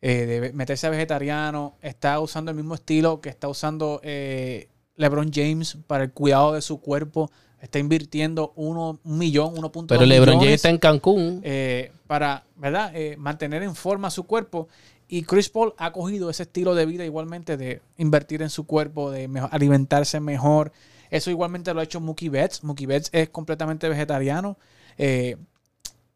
eh, 0.00 0.26
de 0.26 0.52
meterse 0.52 0.86
a 0.86 0.90
vegetariano. 0.90 1.74
Está 1.82 2.20
usando 2.20 2.52
el 2.52 2.56
mismo 2.56 2.74
estilo 2.76 3.20
que 3.20 3.28
está 3.30 3.48
usando 3.48 4.00
eh, 4.04 4.68
LeBron 4.96 5.30
James 5.34 5.76
para 5.88 6.04
el 6.04 6.12
cuidado 6.12 6.52
de 6.54 6.62
su 6.62 6.80
cuerpo 6.80 7.30
está 7.60 7.80
invirtiendo 7.80 8.52
uno, 8.54 9.00
un 9.02 9.18
millón, 9.18 9.56
1.2 9.56 9.86
Pero 9.88 10.06
LeBron 10.06 10.36
James 10.36 10.52
está 10.54 10.68
en 10.70 10.78
Cancún. 10.78 11.40
eh, 11.42 11.90
para, 12.06 12.44
¿verdad? 12.54 12.92
Eh, 12.94 13.16
mantener 13.18 13.64
en 13.64 13.74
forma 13.74 14.10
su 14.10 14.22
cuerpo. 14.22 14.68
Y 15.08 15.22
Chris 15.22 15.48
Paul 15.48 15.72
ha 15.78 15.90
cogido 15.92 16.28
ese 16.28 16.42
estilo 16.42 16.74
de 16.74 16.84
vida 16.86 17.04
igualmente 17.04 17.56
de 17.56 17.80
invertir 17.96 18.42
en 18.42 18.50
su 18.50 18.66
cuerpo, 18.66 19.10
de 19.10 19.28
alimentarse 19.50 20.20
mejor. 20.20 20.70
Eso 21.10 21.30
igualmente 21.30 21.72
lo 21.72 21.80
ha 21.80 21.84
hecho 21.84 22.00
Mookie 22.00 22.28
Betts. 22.28 22.62
Mookie 22.62 22.84
Betts 22.86 23.08
es 23.12 23.30
completamente 23.30 23.88
vegetariano. 23.88 24.58
Eh, 24.98 25.36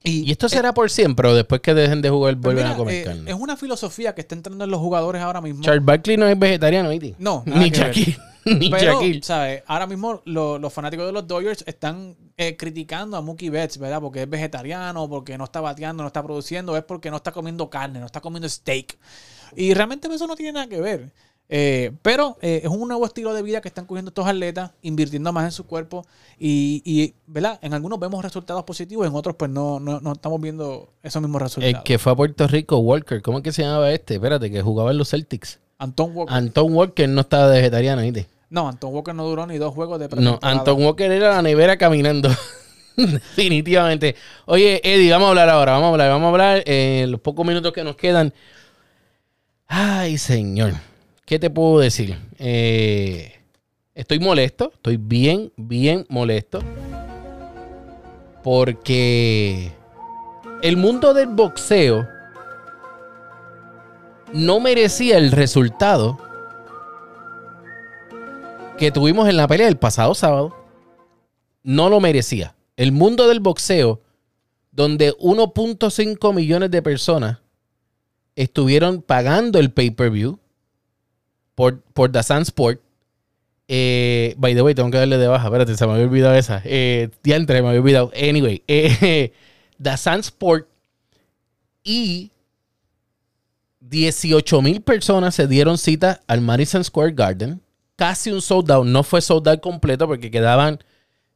y, 0.04 0.28
y 0.28 0.32
esto 0.32 0.48
será 0.48 0.74
por 0.74 0.90
siempre 0.90 1.28
o 1.28 1.34
después 1.34 1.60
que 1.60 1.72
dejen 1.74 2.02
de 2.02 2.10
jugar 2.10 2.34
pues 2.34 2.42
vuelven 2.42 2.64
mira, 2.64 2.74
a 2.74 2.76
comer 2.76 2.94
eh, 2.96 3.04
carne. 3.04 3.30
es 3.30 3.36
una 3.36 3.56
filosofía 3.56 4.14
que 4.14 4.20
está 4.22 4.34
entrando 4.34 4.64
en 4.64 4.70
los 4.70 4.80
jugadores 4.80 5.22
ahora 5.22 5.40
mismo. 5.40 5.62
Charles 5.62 5.84
Barkley 5.84 6.16
no 6.16 6.26
es 6.26 6.38
vegetariano, 6.38 6.90
¿viste? 6.90 7.14
No, 7.18 7.44
Ni. 7.46 7.70
Shaquille. 7.70 8.18
Ni 8.44 8.68
Pero. 8.68 8.98
¿sabes? 9.22 9.62
Ahora 9.68 9.86
mismo 9.86 10.20
lo- 10.24 10.58
los 10.58 10.72
fanáticos 10.72 11.06
de 11.06 11.12
los 11.12 11.26
Dodgers 11.28 11.62
están 11.66 12.16
eh, 12.36 12.56
criticando 12.56 13.16
a 13.16 13.20
Mookie 13.20 13.50
Betts, 13.50 13.78
¿verdad? 13.78 14.00
Porque 14.00 14.22
es 14.22 14.30
vegetariano, 14.30 15.08
porque 15.08 15.36
no 15.38 15.44
está 15.44 15.60
bateando, 15.60 16.02
no 16.02 16.06
está 16.06 16.22
produciendo, 16.22 16.76
es 16.76 16.84
porque 16.84 17.10
no 17.10 17.16
está 17.16 17.32
comiendo 17.32 17.68
carne, 17.70 18.00
no 18.00 18.06
está 18.06 18.20
comiendo 18.20 18.48
steak. 18.48 18.98
Y 19.56 19.74
realmente 19.74 20.08
eso 20.12 20.26
no 20.26 20.36
tiene 20.36 20.52
nada 20.52 20.66
que 20.66 20.80
ver. 20.80 21.12
Eh, 21.54 21.92
pero 22.00 22.38
eh, 22.40 22.62
es 22.64 22.70
un 22.70 22.88
nuevo 22.88 23.04
estilo 23.04 23.34
de 23.34 23.42
vida 23.42 23.60
que 23.60 23.68
están 23.68 23.84
cogiendo 23.84 24.08
estos 24.08 24.26
atletas, 24.26 24.70
invirtiendo 24.80 25.32
más 25.34 25.44
en 25.44 25.52
su 25.52 25.66
cuerpo 25.66 26.06
y, 26.38 26.80
y, 26.84 27.14
¿verdad? 27.26 27.58
En 27.60 27.74
algunos 27.74 28.00
vemos 28.00 28.24
resultados 28.24 28.64
positivos, 28.64 29.06
en 29.06 29.14
otros 29.14 29.36
pues 29.36 29.50
no, 29.50 29.78
no, 29.78 30.00
no 30.00 30.12
estamos 30.12 30.40
viendo 30.40 30.88
esos 31.02 31.20
mismos 31.20 31.42
resultados. 31.42 31.74
El 31.74 31.82
que 31.82 31.98
fue 31.98 32.12
a 32.12 32.16
Puerto 32.16 32.46
Rico, 32.46 32.78
Walker. 32.78 33.20
¿Cómo 33.20 33.38
es 33.38 33.44
que 33.44 33.52
se 33.52 33.62
llamaba 33.62 33.92
este? 33.92 34.14
Espérate, 34.14 34.50
que 34.50 34.62
jugaba 34.62 34.92
en 34.92 34.98
los 34.98 35.10
Celtics. 35.10 35.58
Anton 35.76 36.16
Walker. 36.16 36.34
Anton 36.34 36.72
Walker 36.74 37.08
no 37.08 37.20
estaba 37.20 37.48
vegetariano, 37.48 38.00
¿viste? 38.00 38.28
No, 38.52 38.68
Anton 38.68 38.92
Walker 38.92 39.14
no 39.14 39.24
duró 39.24 39.46
ni 39.46 39.56
dos 39.56 39.72
juegos 39.72 39.98
de 39.98 40.08
No. 40.20 40.38
Anton 40.42 40.84
Walker 40.84 41.10
era 41.10 41.30
la 41.30 41.40
nevera 41.40 41.78
caminando. 41.78 42.28
Definitivamente. 42.96 44.14
Oye, 44.44 44.78
Eddie, 44.84 45.10
vamos 45.10 45.28
a 45.28 45.30
hablar 45.30 45.48
ahora. 45.48 45.72
Vamos 45.72 45.86
a 45.86 45.90
hablar, 45.92 46.10
vamos 46.10 46.26
a 46.26 46.28
hablar 46.28 46.62
en 46.66 47.10
los 47.10 47.18
pocos 47.18 47.46
minutos 47.46 47.72
que 47.72 47.82
nos 47.82 47.96
quedan. 47.96 48.34
Ay, 49.66 50.18
señor. 50.18 50.74
¿Qué 51.24 51.38
te 51.38 51.48
puedo 51.48 51.78
decir? 51.78 52.18
Eh, 52.38 53.40
estoy 53.94 54.18
molesto. 54.18 54.70
Estoy 54.74 54.98
bien, 54.98 55.50
bien 55.56 56.04
molesto. 56.10 56.62
Porque 58.44 59.72
el 60.60 60.76
mundo 60.76 61.14
del 61.14 61.28
boxeo 61.28 62.06
no 64.34 64.60
merecía 64.60 65.16
el 65.16 65.32
resultado 65.32 66.18
que 68.78 68.90
tuvimos 68.90 69.28
en 69.28 69.36
la 69.36 69.48
pelea 69.48 69.68
el 69.68 69.78
pasado 69.78 70.14
sábado. 70.14 70.56
No 71.62 71.88
lo 71.88 72.00
merecía. 72.00 72.54
El 72.76 72.92
mundo 72.92 73.28
del 73.28 73.40
boxeo, 73.40 74.00
donde 74.72 75.12
1.5 75.18 76.34
millones 76.34 76.70
de 76.70 76.82
personas 76.82 77.38
estuvieron 78.34 79.02
pagando 79.02 79.58
el 79.58 79.70
pay-per-view 79.70 80.38
por, 81.54 81.80
por 81.80 82.10
The 82.10 82.22
Sun 82.22 82.42
Sport. 82.42 82.80
Eh, 83.68 84.34
by 84.36 84.54
the 84.54 84.62
way, 84.62 84.74
tengo 84.74 84.90
que 84.90 84.98
darle 84.98 85.18
de 85.18 85.28
baja. 85.28 85.46
Espérate, 85.46 85.76
se 85.76 85.86
me 85.86 85.92
había 85.92 86.04
olvidado 86.04 86.34
esa. 86.34 86.60
Eh, 86.64 87.10
diantre, 87.22 87.62
me 87.62 87.68
había 87.68 87.80
olvidado. 87.80 88.12
Anyway, 88.16 88.62
eh, 88.68 89.32
The 89.80 89.96
Sun 89.96 90.20
Sport 90.20 90.68
y 91.84 92.32
18 93.80 94.62
mil 94.62 94.82
personas 94.82 95.34
se 95.34 95.46
dieron 95.46 95.78
cita 95.78 96.20
al 96.26 96.40
Madison 96.40 96.82
Square 96.84 97.12
Garden. 97.12 97.61
Casi 98.02 98.32
un 98.32 98.42
sold 98.42 98.68
out. 98.72 98.84
No 98.84 99.04
fue 99.04 99.20
sold 99.20 99.46
out 99.46 99.60
completo 99.60 100.08
porque 100.08 100.28
quedaban, 100.28 100.80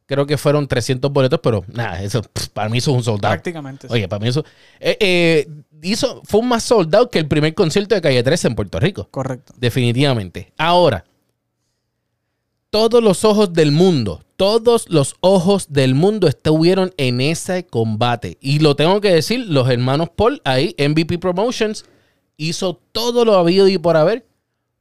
creo 0.05 0.25
que 0.25 0.37
fueron 0.37 0.67
300 0.67 1.09
boletos, 1.13 1.39
pero 1.41 1.63
nada, 1.71 2.03
eso 2.03 2.21
pff, 2.21 2.49
para 2.49 2.67
mí 2.67 2.79
eso 2.79 2.91
es 2.91 2.97
un 2.97 3.03
sold 3.05 3.25
out. 3.25 3.35
Prácticamente. 3.35 3.87
sí. 3.87 3.93
Oye, 3.93 4.09
para 4.09 4.19
mí 4.19 4.27
eso. 4.27 4.43
eh, 4.81 4.97
eh, 4.99 5.47
hizo, 5.81 6.21
fue 6.25 6.41
un 6.41 6.49
más 6.49 6.63
sold 6.63 6.93
out 6.93 7.09
que 7.09 7.19
el 7.19 7.27
primer 7.29 7.53
concierto 7.53 7.95
de 7.95 8.01
Calle 8.01 8.21
13 8.21 8.49
en 8.49 8.55
Puerto 8.55 8.81
Rico. 8.81 9.07
Correcto. 9.09 9.53
Definitivamente. 9.55 10.51
Ahora, 10.57 11.05
todos 12.69 13.01
los 13.01 13.23
ojos 13.23 13.53
del 13.53 13.71
mundo, 13.71 14.21
todos 14.35 14.89
los 14.89 15.15
ojos 15.21 15.67
del 15.71 15.95
mundo 15.95 16.27
estuvieron 16.27 16.93
en 16.97 17.21
ese 17.21 17.65
combate. 17.65 18.37
Y 18.41 18.59
lo 18.59 18.75
tengo 18.75 18.99
que 18.99 19.13
decir, 19.13 19.45
los 19.47 19.69
hermanos 19.69 20.09
Paul, 20.13 20.41
ahí, 20.43 20.75
MVP 20.77 21.17
Promotions, 21.17 21.85
hizo 22.35 22.81
todo 22.91 23.23
lo 23.23 23.35
habido 23.35 23.69
y 23.69 23.77
por 23.77 23.95
haber 23.95 24.25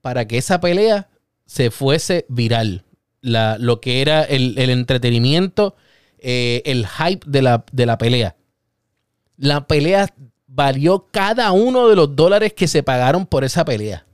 para 0.01 0.27
que 0.27 0.37
esa 0.37 0.61
pelea 0.61 1.09
se 1.47 1.71
fuese 1.71 2.27
viral. 2.29 2.85
La, 3.21 3.57
lo 3.59 3.81
que 3.81 4.03
era 4.03 4.23
el, 4.23 4.57
el 4.59 4.71
entretenimiento, 4.71 5.75
eh, 6.19 6.63
el 6.65 6.87
hype 6.87 7.25
de 7.27 7.43
la, 7.43 7.65
de 7.73 7.87
la 7.87 7.99
pelea. 7.99 8.37
La 9.37 9.67
pelea 9.67 10.13
valió 10.47 11.09
cada 11.11 11.51
uno 11.53 11.89
de 11.89 11.97
los 11.97 12.15
dólares 12.15 12.53
que 12.53 12.69
se 12.69 12.83
pagaron 12.83 13.27
por 13.27 13.45
esa 13.45 13.65
pelea. 13.65 14.07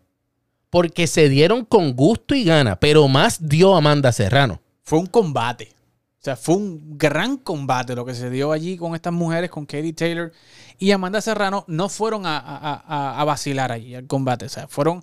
Porque 0.70 1.06
se 1.06 1.28
dieron 1.28 1.66
con 1.66 1.92
gusto 1.92 2.34
y 2.34 2.44
gana, 2.44 2.80
pero 2.80 3.06
más 3.06 3.46
dio 3.46 3.76
Amanda 3.76 4.10
Serrano. 4.10 4.62
Fue 4.82 4.98
un 4.98 5.06
combate. 5.06 5.74
O 6.18 6.24
sea, 6.24 6.36
fue 6.36 6.54
un 6.54 6.96
gran 6.96 7.36
combate 7.36 7.94
lo 7.94 8.06
que 8.06 8.14
se 8.14 8.30
dio 8.30 8.52
allí 8.52 8.76
con 8.76 8.94
estas 8.94 9.12
mujeres, 9.12 9.50
con 9.50 9.66
Katie 9.66 9.92
Taylor 9.92 10.32
y 10.78 10.92
Amanda 10.92 11.20
Serrano. 11.20 11.64
No 11.66 11.88
fueron 11.88 12.24
a, 12.26 12.38
a- 12.38 13.20
a- 13.20 13.24
vacilar 13.24 13.72
allí 13.72 13.94
al 13.94 14.06
combate. 14.06 14.46
O 14.46 14.48
sea, 14.48 14.66
fueron 14.68 15.02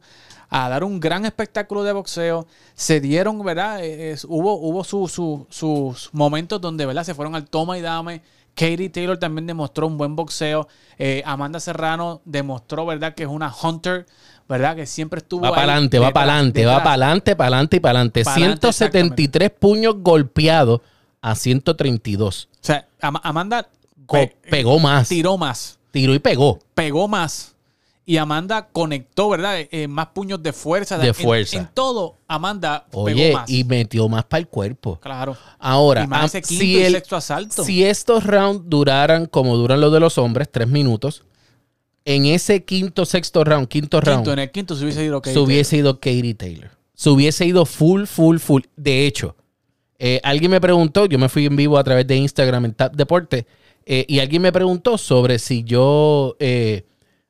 a 0.50 0.68
dar 0.70 0.84
un 0.84 1.00
gran 1.00 1.26
espectáculo 1.26 1.84
de 1.84 1.94
boxeo. 1.94 2.48
Se 2.74 3.00
dieron, 3.00 3.44
¿verdad? 3.44 3.84
Eh, 3.84 4.12
es- 4.12 4.26
hubo 4.26 4.56
hubo 4.56 4.84
su- 4.84 5.08
su- 5.08 5.46
sus 5.50 6.10
momentos 6.14 6.60
donde, 6.60 6.86
¿verdad? 6.86 7.04
Se 7.04 7.14
fueron 7.14 7.36
al 7.36 7.46
toma 7.48 7.78
y 7.78 7.82
dame. 7.82 8.22
Katie 8.56 8.90
Taylor 8.90 9.18
también 9.18 9.48
demostró 9.48 9.88
un 9.88 9.98
buen 9.98 10.16
boxeo. 10.16 10.68
Eh, 10.98 11.22
Amanda 11.26 11.60
Serrano 11.60 12.22
demostró, 12.26 12.86
¿verdad? 12.86 13.14
Que 13.16 13.24
es 13.24 13.30
una 13.30 13.54
hunter, 13.64 14.06
¿verdad? 14.50 14.76
Que 14.76 14.86
siempre 14.86 15.20
estuvo 15.20 15.44
Va 15.44 15.52
para 15.52 15.62
adelante, 15.74 15.98
va 16.00 16.12
para 16.12 16.34
adelante, 16.34 16.66
va 16.66 16.78
para 16.80 16.90
adelante, 16.92 17.36
para 17.38 17.48
adelante 17.48 17.78
y 17.78 17.80
para 17.80 18.00
adelante. 18.00 18.24
Pa'lante, 18.26 18.42
173 18.74 19.52
puños 19.52 19.96
golpeados 20.00 20.82
a 21.22 21.36
132. 21.36 22.50
O 22.52 22.58
sea, 22.60 22.88
Am- 23.02 23.20
Amanda 23.24 23.70
pe- 24.12 24.36
pegó 24.50 24.80
más. 24.80 25.08
tiró 25.08 25.38
más, 25.38 25.80
Tiró 25.92 26.14
y 26.14 26.20
pegó. 26.20 26.60
pegó 26.74 27.08
más. 27.08 27.56
Y 28.10 28.18
Amanda 28.18 28.68
conectó, 28.72 29.30
¿verdad? 29.30 29.60
Eh, 29.70 29.88
más 29.88 30.08
puños 30.08 30.42
de 30.42 30.52
fuerza. 30.52 30.98
De 30.98 31.10
En- 31.10 31.14
fuerza. 31.14 31.58
En, 31.58 31.70
todo, 31.76 32.16
Amanda 32.28 32.88
Oye, 32.92 33.14
pegó 33.14 33.38
más. 33.38 33.48
y 33.52 33.64
metió 33.64 34.10
más 34.10 34.26
para 34.26 34.40
el 34.40 34.48
cuerpo. 34.48 34.98
claro. 35.00 35.38
Ahora, 35.60 36.06
y 36.06 36.08
más 36.08 36.34
ese 36.34 36.42
quinto 36.42 36.64
si, 36.64 36.72
y 36.72 36.82
el- 36.82 36.94
sexto 36.94 37.16
asalto. 37.16 37.64
si 37.64 37.84
estos 37.84 38.24
rounds 38.24 38.64
duraran 38.66 39.28
como 39.28 39.56
duran 39.58 39.80
los 39.80 39.94
de 39.94 40.00
los 40.00 40.18
hombres, 40.18 40.50
tres 40.52 40.68
minutos, 40.68 41.24
en 42.04 42.26
ese 42.26 42.66
quinto, 42.66 43.06
sexto 43.06 43.44
round, 43.44 43.68
quinto 43.68 44.02
round, 44.02 44.22
quinto, 44.22 44.34
en 44.34 44.40
el 44.40 44.50
quinto 44.50 44.76
se 44.76 44.86
hubiese 44.86 45.04
ido 45.06 45.22
Katie 45.22 45.34
se 45.34 45.40
hubiese 45.40 45.78
ido 45.78 46.00
Katie 46.00 46.34
Taylor. 46.34 46.72
Se 46.96 47.12
hubiese 47.12 47.46
ido 47.46 47.64
full, 47.68 48.06
full, 48.06 48.40
full. 48.40 48.64
De 48.76 49.06
hecho, 49.06 49.36
eh, 50.00 50.20
alguien 50.24 50.50
me 50.50 50.60
preguntó, 50.60 51.06
yo 51.06 51.20
me 51.20 51.30
fui 51.30 51.46
en 51.46 51.56
vivo 51.56 51.78
a 51.78 51.84
través 51.84 52.08
de 52.08 52.16
Instagram 52.16 52.66
en 52.66 52.74
Tap 52.74 52.96
Deporte, 52.96 53.46
eh, 53.86 54.04
y 54.08 54.18
alguien 54.18 54.42
me 54.42 54.52
preguntó 54.52 54.98
sobre 54.98 55.38
si 55.38 55.64
yo 55.64 56.36
eh, 56.40 56.86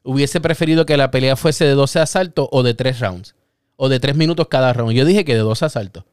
hubiese 0.09 0.41
preferido 0.41 0.85
que 0.85 0.97
la 0.97 1.11
pelea 1.11 1.35
fuese 1.35 1.65
de 1.65 1.71
12 1.71 1.99
asaltos 1.99 2.47
o 2.51 2.63
de 2.63 2.73
3 2.73 2.99
rounds, 2.99 3.35
o 3.75 3.89
de 3.89 3.99
3 3.99 4.15
minutos 4.15 4.47
cada 4.49 4.73
round. 4.73 4.93
Yo 4.93 5.05
dije 5.05 5.23
que 5.25 5.33
de 5.33 5.39
12 5.41 5.65
asaltos, 5.65 6.03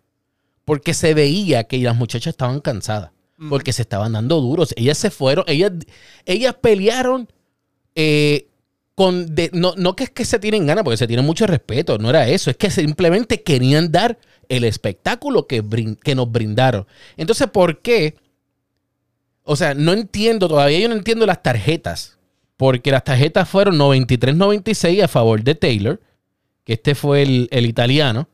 porque 0.65 0.95
se 0.95 1.15
veía 1.15 1.65
que 1.65 1.79
las 1.79 1.97
muchachas 1.97 2.33
estaban 2.33 2.61
cansadas, 2.61 3.11
porque 3.49 3.73
se 3.73 3.83
estaban 3.83 4.13
dando 4.13 4.41
duros. 4.41 4.73
Ellas 4.77 4.99
se 4.99 5.11
fueron, 5.11 5.45
ellas, 5.49 5.73
ellas 6.25 6.55
pelearon 6.61 7.29
eh, 7.95 8.49
con 8.95 9.35
de- 9.35 9.51
no, 9.53 9.75
no 9.77 9.95
que 9.97 10.05
es 10.05 10.11
que 10.11 10.25
se 10.25 10.39
tienen 10.39 10.67
ganas, 10.67 10.85
porque 10.85 10.97
se 10.97 11.07
tienen 11.07 11.25
mucho 11.27 11.47
respeto, 11.47 11.99
no 11.99 12.09
era 12.11 12.29
eso, 12.29 12.51
es 12.51 12.57
que 12.57 12.71
simplemente 12.71 13.43
querían 13.43 13.93
dar 13.93 14.19
el 14.49 14.65
espectáculo 14.65 15.47
que, 15.47 15.63
brin- 15.63 15.99
que 16.03 16.15
nos 16.15 16.31
brindaron. 16.31 16.87
Entonces, 17.17 17.49
¿por 17.49 17.81
qué? 17.83 18.15
O 19.43 19.55
sea, 19.57 19.75
no 19.75 19.93
entiendo, 19.93 20.49
todavía 20.49 20.79
yo 20.81 20.89
no 20.89 20.95
entiendo 20.95 21.25
las 21.27 21.43
tarjetas, 21.43 22.16
porque 22.57 22.91
las 22.91 23.05
tarjetas 23.05 23.49
fueron 23.49 23.77
93-96 23.79 25.03
a 25.03 25.09
favor 25.09 25.43
de 25.43 25.55
Taylor, 25.55 26.01
que 26.65 26.75
este 26.75 26.95
fue 26.95 27.23
el, 27.23 27.49
el 27.51 27.67
italiano. 27.67 28.29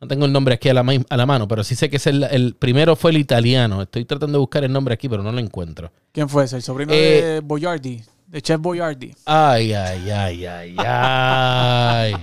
No 0.00 0.08
tengo 0.08 0.26
el 0.26 0.32
nombre 0.32 0.54
aquí 0.54 0.68
a 0.68 0.74
la, 0.74 0.82
ma- 0.82 0.92
a 1.08 1.16
la 1.16 1.26
mano, 1.26 1.48
pero 1.48 1.64
sí 1.64 1.74
sé 1.74 1.88
que 1.88 1.96
es 1.96 2.06
el, 2.06 2.22
el 2.24 2.54
primero 2.54 2.96
fue 2.96 3.10
el 3.12 3.16
italiano. 3.16 3.80
Estoy 3.82 4.04
tratando 4.04 4.38
de 4.38 4.40
buscar 4.40 4.62
el 4.64 4.72
nombre 4.72 4.92
aquí, 4.94 5.08
pero 5.08 5.22
no 5.22 5.32
lo 5.32 5.38
encuentro. 5.38 5.90
¿Quién 6.12 6.28
fue 6.28 6.44
ese? 6.44 6.56
El 6.56 6.62
sobrino 6.62 6.92
Eh, 6.92 6.96
de 7.22 7.40
Boyardi, 7.40 8.02
de 8.26 8.42
Chef 8.42 8.60
Boyardi. 8.60 9.14
Ay, 9.24 9.72
ay, 9.72 10.10
ay, 10.10 10.46
ay, 10.46 10.76
ay. 10.78 12.14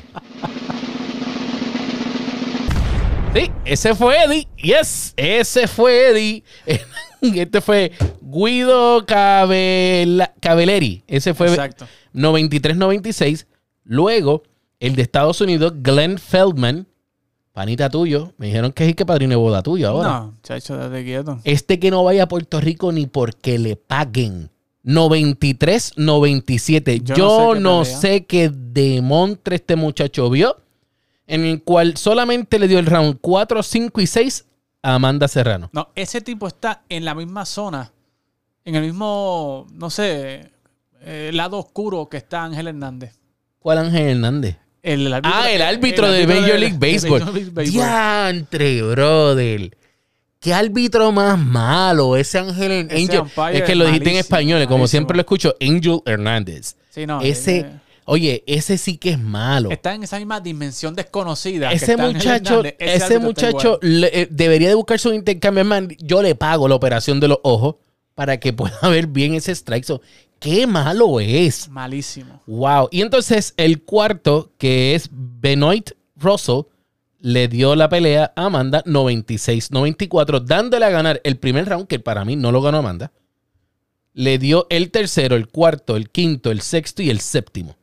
Sí, 3.34 3.50
ese 3.66 3.96
fue 3.96 4.16
Eddie. 4.24 4.48
Yes, 4.58 5.14
ese 5.18 5.68
fue 5.68 6.10
Eddie. 6.12 6.44
Este 7.22 7.62
fue 7.62 7.92
Guido 8.22 9.06
Cabela- 9.06 10.34
Cavelleri. 10.42 11.04
Ese 11.08 11.34
fue 11.34 11.48
Exacto. 11.48 11.88
93-96. 12.14 13.46
Luego, 13.86 14.44
el 14.82 14.98
de 14.98 15.04
Estados 15.04 15.40
Unidos, 15.40 15.72
Glenn 15.82 16.18
Feldman, 16.18 16.86
panita 17.54 17.90
tuyo, 17.90 18.34
me 18.38 18.48
dijeron 18.48 18.74
que 18.74 18.84
es 18.84 18.90
el 18.90 18.96
que 18.98 19.06
padrino 19.06 19.30
de 19.30 19.36
boda 19.38 19.64
tuyo 19.64 19.88
ahora. 19.88 20.10
No, 20.10 20.34
chacho, 20.44 20.76
date 20.76 21.02
quieto. 21.06 21.40
Este 21.46 21.80
que 21.80 21.92
no 21.92 22.04
vaya 22.04 22.24
a 22.24 22.28
Puerto 22.28 22.60
Rico 22.60 22.92
ni 22.92 23.08
porque 23.08 23.58
le 23.58 23.78
paguen. 23.78 24.50
93-97. 24.84 27.04
Yo, 27.04 27.16
Yo 27.16 27.56
no 27.56 27.62
no 27.80 27.86
sé, 27.86 27.96
sé 27.96 28.26
qué 28.26 28.50
qué 28.50 28.52
demontre 28.54 29.56
este 29.56 29.78
muchacho 29.78 30.30
vio, 30.30 30.58
en 31.28 31.46
el 31.46 31.64
cual 31.64 31.98
solamente 31.98 32.60
le 32.60 32.68
dio 32.68 32.80
el 32.80 32.86
round 32.86 33.18
4, 33.22 33.64
5 33.64 34.02
y 34.02 34.08
6 34.08 34.46
a 34.82 34.96
Amanda 34.96 35.28
Serrano. 35.28 35.70
No, 35.74 35.90
ese 35.96 36.22
tipo 36.22 36.48
está 36.48 36.84
en 36.90 37.06
la 37.06 37.16
misma 37.16 37.46
zona, 37.46 37.92
en 38.66 38.76
el 38.76 38.84
mismo, 38.84 39.68
no 39.74 39.90
sé, 39.90 40.52
eh, 41.02 41.32
lado 41.34 41.58
oscuro 41.60 42.08
que 42.10 42.18
está 42.18 42.44
Ángel 42.44 42.68
Hernández. 42.68 43.14
¿Cuál 43.60 43.78
Ángel 43.80 44.10
Hernández? 44.10 44.58
El 44.82 45.08
árbitro- 45.14 45.32
Ah, 45.34 45.50
el 45.50 45.62
árbitro 45.62 46.12
de 46.12 46.24
árbitro 46.24 46.42
Major 46.42 46.60
League 46.60 46.78
de 46.80 46.92
Baseball. 46.94 47.20
Major 47.22 47.34
League 47.36 47.52
Baseball. 47.52 47.72
Diantre, 47.86 48.82
brother. 48.82 49.78
¿Qué 50.42 50.54
árbitro 50.54 51.10
más 51.14 51.40
malo? 51.40 52.18
Ese 52.18 52.38
Ángel 52.40 52.90
Angel. 52.92 53.24
Es 53.54 53.64
que 53.64 53.76
lo 53.76 53.86
dijiste 53.86 54.10
en 54.10 54.16
malísimo, 54.16 54.20
español, 54.20 54.60
como 54.66 54.80
malísimo. 54.80 54.88
siempre 54.88 55.16
lo 55.16 55.22
escucho, 55.22 55.56
Angel 55.62 56.02
Hernández. 56.06 56.76
Sí, 56.90 57.06
no, 57.06 57.22
ese, 57.22 57.66
oye, 58.06 58.44
ese 58.48 58.78
sí 58.78 58.98
que 58.98 59.12
es 59.12 59.20
malo. 59.20 59.70
está 59.72 59.94
en 59.94 60.04
esa 60.04 60.18
misma 60.18 60.40
dimensión 60.40 60.96
desconocida. 60.96 61.70
que 61.70 61.76
Ese 61.76 61.92
está 61.92 62.06
muchacho, 62.08 62.54
Hernández. 62.64 62.76
ese, 62.80 63.20
muchacho 63.20 63.80
le- 63.82 64.22
eh, 64.22 64.28
debería 64.30 64.70
de 64.70 64.76
buscar 64.76 65.00
su 65.00 65.14
intercambio. 65.14 65.66
Man, 65.66 65.90
yo 66.00 66.22
le 66.22 66.36
pago 66.36 66.68
la 66.68 66.76
operación 66.76 67.20
de 67.20 67.28
los 67.30 67.40
ojos 67.44 67.76
para 68.16 68.40
que 68.40 68.54
pueda 68.54 68.78
ver 68.90 69.08
bien 69.08 69.34
ese 69.34 69.52
strike. 69.54 69.86
zone. 69.86 70.02
Qué 70.40 70.68
malo 70.68 71.20
es. 71.22 71.70
Malísimo. 71.70 72.42
Wow. 72.48 72.90
Y 72.92 73.02
entonces 73.02 73.54
el 73.58 73.82
cuarto, 73.84 74.52
que 74.58 74.94
es 74.94 75.10
Benoit 75.12 75.92
Russell, 76.18 76.64
le 77.22 77.48
dio 77.48 77.76
la 77.78 77.88
pelea 77.88 78.34
a 78.36 78.46
Amanda 78.48 78.84
96-94, 78.86 80.44
dándole 80.44 80.86
a 80.86 80.90
ganar 80.90 81.22
el 81.24 81.38
primer 81.38 81.68
round, 81.70 81.88
que 81.88 82.00
para 82.00 82.26
mí 82.26 82.36
no 82.36 82.52
lo 82.52 82.62
ganó 82.62 82.80
Amanda. 82.80 83.12
Le 84.14 84.38
dio 84.38 84.68
el 84.70 84.92
tercero, 84.92 85.36
el 85.36 85.48
cuarto, 85.48 85.96
el 85.96 86.10
quinto, 86.10 86.52
el 86.52 86.62
sexto 86.62 87.02
y 87.02 87.10
el 87.10 87.20
séptimo. 87.20 87.76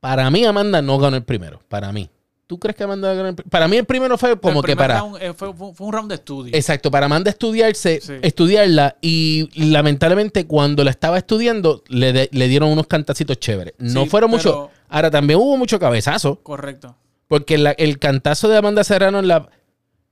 Para 0.00 0.30
mí 0.30 0.44
Amanda 0.44 0.82
no 0.82 0.98
ganó 0.98 1.16
el 1.16 1.24
primero. 1.24 1.60
Para 1.68 1.92
mí. 1.92 2.08
¿Tú 2.46 2.58
crees 2.60 2.76
que 2.76 2.84
Amanda 2.84 3.12
ganó 3.12 3.28
el 3.30 3.34
primero? 3.34 3.50
Para 3.50 3.66
mí 3.66 3.76
el 3.76 3.84
primero 3.86 4.16
fue 4.18 4.38
como 4.38 4.62
que 4.62 4.76
para... 4.76 5.00
round, 5.00 5.16
eh, 5.20 5.32
fue, 5.34 5.48
un 5.48 5.92
round 5.92 6.08
de 6.08 6.14
estudio. 6.14 6.54
Exacto, 6.54 6.92
para 6.92 7.06
Amanda 7.06 7.28
estudiarse, 7.30 8.00
Sí. 8.00 8.12
estudiarla 8.22 8.96
y 9.00 9.48
lamentablemente 9.68 10.46
cuando 10.46 10.84
la 10.84 10.90
estaba 10.92 11.18
estudiando 11.18 11.82
le, 11.88 12.12
de- 12.12 12.28
le 12.32 12.46
dieron 12.48 12.68
unos 12.70 12.86
cantacitos 12.86 13.38
chéveres. 13.40 13.74
No 13.78 14.04
Sí, 14.04 14.10
fueron 14.10 14.30
pero- 14.30 14.38
muchos. 14.38 14.70
Ahora 14.88 15.10
también 15.10 15.40
hubo 15.40 15.56
mucho 15.56 15.80
cabezazo 15.80 16.36
Correcto. 16.44 16.94
porque 17.26 17.58
la- 17.58 17.72
el 17.72 17.98
cantazo 17.98 18.48
de 18.48 18.58
Amanda 18.58 18.84
Serrano 18.84 19.18
en 19.18 19.26
la, 19.26 19.48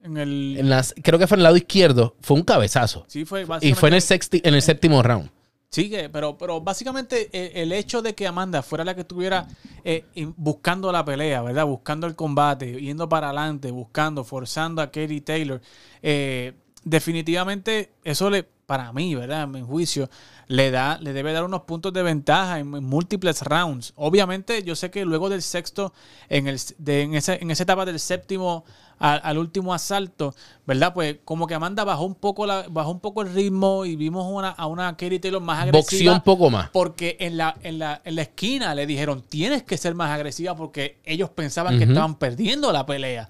En 0.02 0.16
el. 0.16 0.56
en 0.58 0.68
las, 0.68 0.92
creo 1.04 1.20
que 1.20 1.28
fue 1.28 1.36
en 1.36 1.40
el 1.40 1.44
lado 1.44 1.56
izquierdo, 1.56 2.16
fue 2.20 2.36
un 2.36 2.42
cabezazo. 2.42 3.04
sí, 3.06 3.24
fue 3.24 3.46
Y 3.60 3.74
fue 3.74 3.90
en 3.90 3.94
el, 3.94 4.00
sexti- 4.02 4.40
en 4.42 4.54
el 4.54 4.62
séptimo 4.62 5.00
round. 5.04 5.30
Sí, 5.74 5.90
que- 5.90 6.08
pero, 6.08 6.38
pero 6.38 6.60
básicamente 6.60 7.28
eh, 7.32 7.50
el 7.60 7.72
hecho 7.72 8.00
de 8.00 8.14
que 8.14 8.28
Amanda 8.28 8.62
fuera 8.62 8.84
la 8.84 8.94
que 8.94 9.00
estuviera 9.00 9.48
eh, 9.82 10.04
buscando 10.36 10.92
la 10.92 11.04
pelea, 11.04 11.42
¿verdad? 11.42 11.66
Buscando 11.66 12.06
el 12.06 12.14
combate, 12.14 12.80
yendo 12.80 13.08
para 13.08 13.26
adelante, 13.30 13.72
buscando, 13.72 14.22
forzando 14.22 14.80
a 14.80 14.86
Katie 14.92 15.20
Taylor, 15.22 15.60
eh, 16.00 16.52
definitivamente 16.84 17.90
eso 18.04 18.30
le, 18.30 18.46
para 18.66 18.92
mí, 18.92 19.14
¿verdad? 19.14 19.44
En 19.44 19.50
mi 19.50 19.62
juicio, 19.62 20.08
le 20.48 20.70
da, 20.70 20.98
le 21.00 21.12
debe 21.12 21.32
dar 21.32 21.44
unos 21.44 21.62
puntos 21.62 21.92
de 21.92 22.02
ventaja 22.02 22.58
en, 22.58 22.74
en 22.74 22.84
múltiples 22.84 23.42
rounds. 23.42 23.92
Obviamente, 23.96 24.62
yo 24.62 24.74
sé 24.76 24.90
que 24.90 25.04
luego 25.04 25.28
del 25.28 25.42
sexto, 25.42 25.92
en, 26.28 26.46
el, 26.48 26.58
de- 26.78 27.02
en, 27.02 27.14
esa, 27.14 27.34
en 27.34 27.50
esa 27.50 27.62
etapa 27.62 27.84
del 27.84 27.98
séptimo 28.00 28.64
al, 28.98 29.20
al 29.24 29.38
último 29.38 29.74
asalto, 29.74 30.34
¿verdad? 30.66 30.94
Pues 30.94 31.16
como 31.24 31.46
que 31.46 31.54
Amanda 31.54 31.82
bajó 31.84 32.04
un 32.04 32.14
poco 32.14 32.46
la, 32.46 32.66
bajó 32.70 32.90
un 32.92 33.00
poco 33.00 33.22
el 33.22 33.34
ritmo 33.34 33.84
y 33.84 33.96
vimos 33.96 34.24
una, 34.30 34.50
a 34.50 34.66
una 34.66 34.92
Katie 34.92 35.18
Taylor 35.18 35.42
más 35.42 35.64
agresiva. 35.64 35.80
Boxeó 35.82 36.12
un 36.14 36.20
poco 36.22 36.48
más. 36.50 36.70
Porque 36.70 37.16
en 37.20 37.36
la, 37.36 37.56
en, 37.62 37.78
la, 37.80 38.00
en 38.04 38.14
la 38.14 38.22
esquina 38.22 38.74
le 38.74 38.86
dijeron, 38.86 39.22
tienes 39.28 39.62
que 39.64 39.76
ser 39.76 39.94
más 39.94 40.10
agresiva 40.10 40.54
porque 40.54 40.98
ellos 41.04 41.28
pensaban 41.30 41.76
que 41.76 41.84
estaban 41.84 42.14
perdiendo 42.16 42.70
la 42.72 42.86
pelea. 42.86 43.28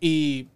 Y 0.00 0.48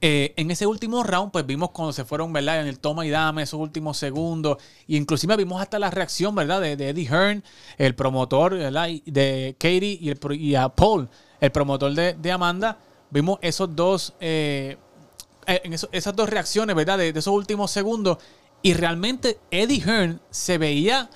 eh, 0.00 0.34
en 0.36 0.50
ese 0.50 0.66
último 0.66 1.02
round, 1.02 1.32
pues 1.32 1.46
vimos 1.46 1.70
cuando 1.70 1.92
se 1.92 2.04
fueron, 2.04 2.32
¿verdad? 2.32 2.60
En 2.60 2.66
el 2.66 2.78
toma 2.78 3.06
y 3.06 3.10
dame, 3.10 3.42
esos 3.42 3.60
últimos 3.60 3.96
segundos. 3.96 4.58
Y 4.86 4.96
inclusive 4.96 5.36
vimos 5.36 5.60
hasta 5.60 5.78
la 5.78 5.90
reacción, 5.90 6.34
¿verdad? 6.34 6.60
De, 6.60 6.72
Eddie 6.72 7.06
Hearn, 7.06 7.44
el 7.78 7.94
promotor, 7.94 8.54
De 8.54 9.56
Katie 9.58 9.98
y, 10.00 10.10
el, 10.10 10.56
a 10.56 10.68
Paul, 10.68 11.08
el 11.40 11.50
promotor 11.50 11.92
de, 11.92 12.32
Amanda. 12.32 12.78
Vimos 13.10 13.38
esos 13.42 13.74
dos, 13.74 14.14
eh, 14.20 14.76
eh, 15.46 15.76
esas 15.92 16.16
dos 16.16 16.28
reacciones, 16.28 16.74
¿verdad? 16.74 16.98
De, 16.98 17.08
esos 17.08 17.28
últimos 17.28 17.70
segundos. 17.70 18.18
Y 18.62 18.74
realmente 18.74 19.38
Eddie 19.50 19.80
Hearn 19.80 20.20
se 20.30 20.58
veía 20.58 21.10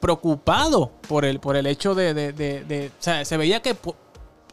preocupado 0.00 0.90
por 1.06 1.26
el, 1.26 1.38
por 1.38 1.54
el 1.54 1.66
hecho 1.66 1.94
de- 1.94 2.90
O 2.98 3.02
sea, 3.02 3.24
se 3.24 3.36
veía 3.36 3.60
que 3.60 3.76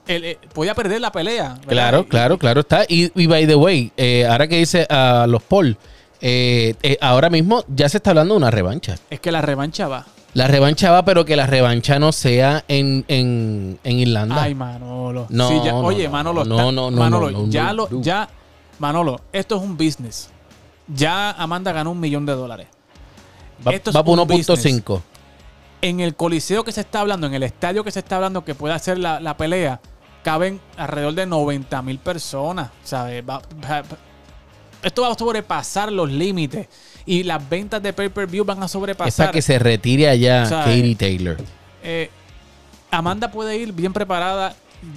él, 0.08 0.24
eh, 0.24 0.38
podía 0.54 0.74
perder 0.76 1.02
la 1.02 1.12
pelea. 1.12 1.50
¿verdad? 1.56 1.67
Claro, 1.67 2.08
claro, 2.08 2.38
claro 2.38 2.62
está. 2.62 2.84
Y, 2.88 3.12
y 3.20 3.28
by 3.28 3.46
the 3.48 3.56
way, 3.56 3.91
eh, 3.98 4.26
ahora 4.30 4.48
que 4.48 4.58
dice 4.58 4.86
a 4.89 5.26
los 5.28 5.41
Paul, 5.43 5.78
eh, 6.22 6.74
eh, 6.82 6.98
ahora 7.02 7.30
mismo 7.30 7.63
ya 7.67 7.88
se 7.89 7.98
está 7.98 8.12
hablando 8.12 8.34
de 8.34 8.38
una 8.39 8.52
revancha. 8.52 8.96
Es 9.10 9.20
que 9.20 9.32
la 9.32 9.41
revancha 9.41 9.88
va. 9.88 10.06
La 10.34 10.48
revancha 10.48 10.91
va, 10.91 11.04
pero 11.04 11.26
que 11.26 11.36
la 11.36 11.48
revancha 11.48 11.98
no 12.00 12.12
sea 12.12 12.63
en, 12.67 13.06
en, 13.08 13.80
en 13.84 14.00
Irlanda. 14.00 14.43
Ay, 14.43 14.54
Manolo. 14.54 15.26
No, 15.30 15.50
Sí, 15.50 15.56
ya- 15.63 15.72
no, 15.72 15.80
oye, 15.80 16.04
no, 16.06 16.12
Manolo, 16.12 16.46
no, 16.46 16.56
está- 16.56 16.72
no, 16.72 16.91
no, 16.91 16.91
Manolo, 16.98 17.32
no, 17.32 17.41
no, 17.46 17.50
ya 17.50 17.74
lo, 17.74 17.88
ya, 18.02 18.30
Manolo, 18.80 19.20
esto 19.32 19.56
es 19.56 19.62
un 19.63 19.76
business. 19.78 20.30
Ya 20.88 21.32
Amanda 21.32 21.72
ganó 21.72 21.91
un 21.91 22.00
millón 22.00 22.26
de 22.26 22.34
dólares. 22.34 22.67
va 23.65 23.72
esto 23.74 23.89
es 23.89 23.96
va 23.96 24.04
por 24.04 24.20
un 24.20 24.28
1.5. 24.28 25.02
En 25.82 26.00
el 26.00 26.15
coliseo 26.15 26.63
que 26.63 26.72
se 26.72 26.82
está 26.82 27.02
hablando, 27.02 27.28
en 27.28 27.34
el 27.34 27.43
estadio 27.43 27.84
que 27.84 27.91
se 27.91 28.00
está 28.00 28.15
hablando 28.17 28.43
que 28.43 28.54
puede 28.56 28.74
hacer 28.74 28.98
la, 28.98 29.20
la 29.20 29.38
pelea, 29.38 29.80
caben 30.27 30.59
alrededor 30.75 31.13
de 31.13 31.25
90 31.25 31.81
mil 31.83 31.99
personas. 31.99 32.69
¿sabes? 32.83 33.23
Va- 33.23 33.41
va- 33.63 33.83
esto 34.83 35.01
va 35.03 35.11
a 35.13 35.15
sobrepasar 35.17 35.89
los 35.89 36.11
límites. 36.11 36.67
Y 37.05 37.23
las 37.23 37.47
ventas 37.47 37.81
de 37.81 37.93
pay-per-view 37.93 38.43
van 38.43 38.61
a 38.61 38.65
Es 38.65 38.71
sobrepasar. 38.71 39.27
para 39.27 39.31
que 39.31 39.41
se 39.41 39.57
retire 39.57 40.09
allá 40.09 40.45
sea, 40.45 40.65
Katie 40.65 40.95
Taylor. 40.95 41.37
Eh, 41.81 42.09
Amanda 42.91 43.31
puede 43.31 43.55
ir 43.57 43.71
bien 43.71 43.93
preparada. 43.93 44.53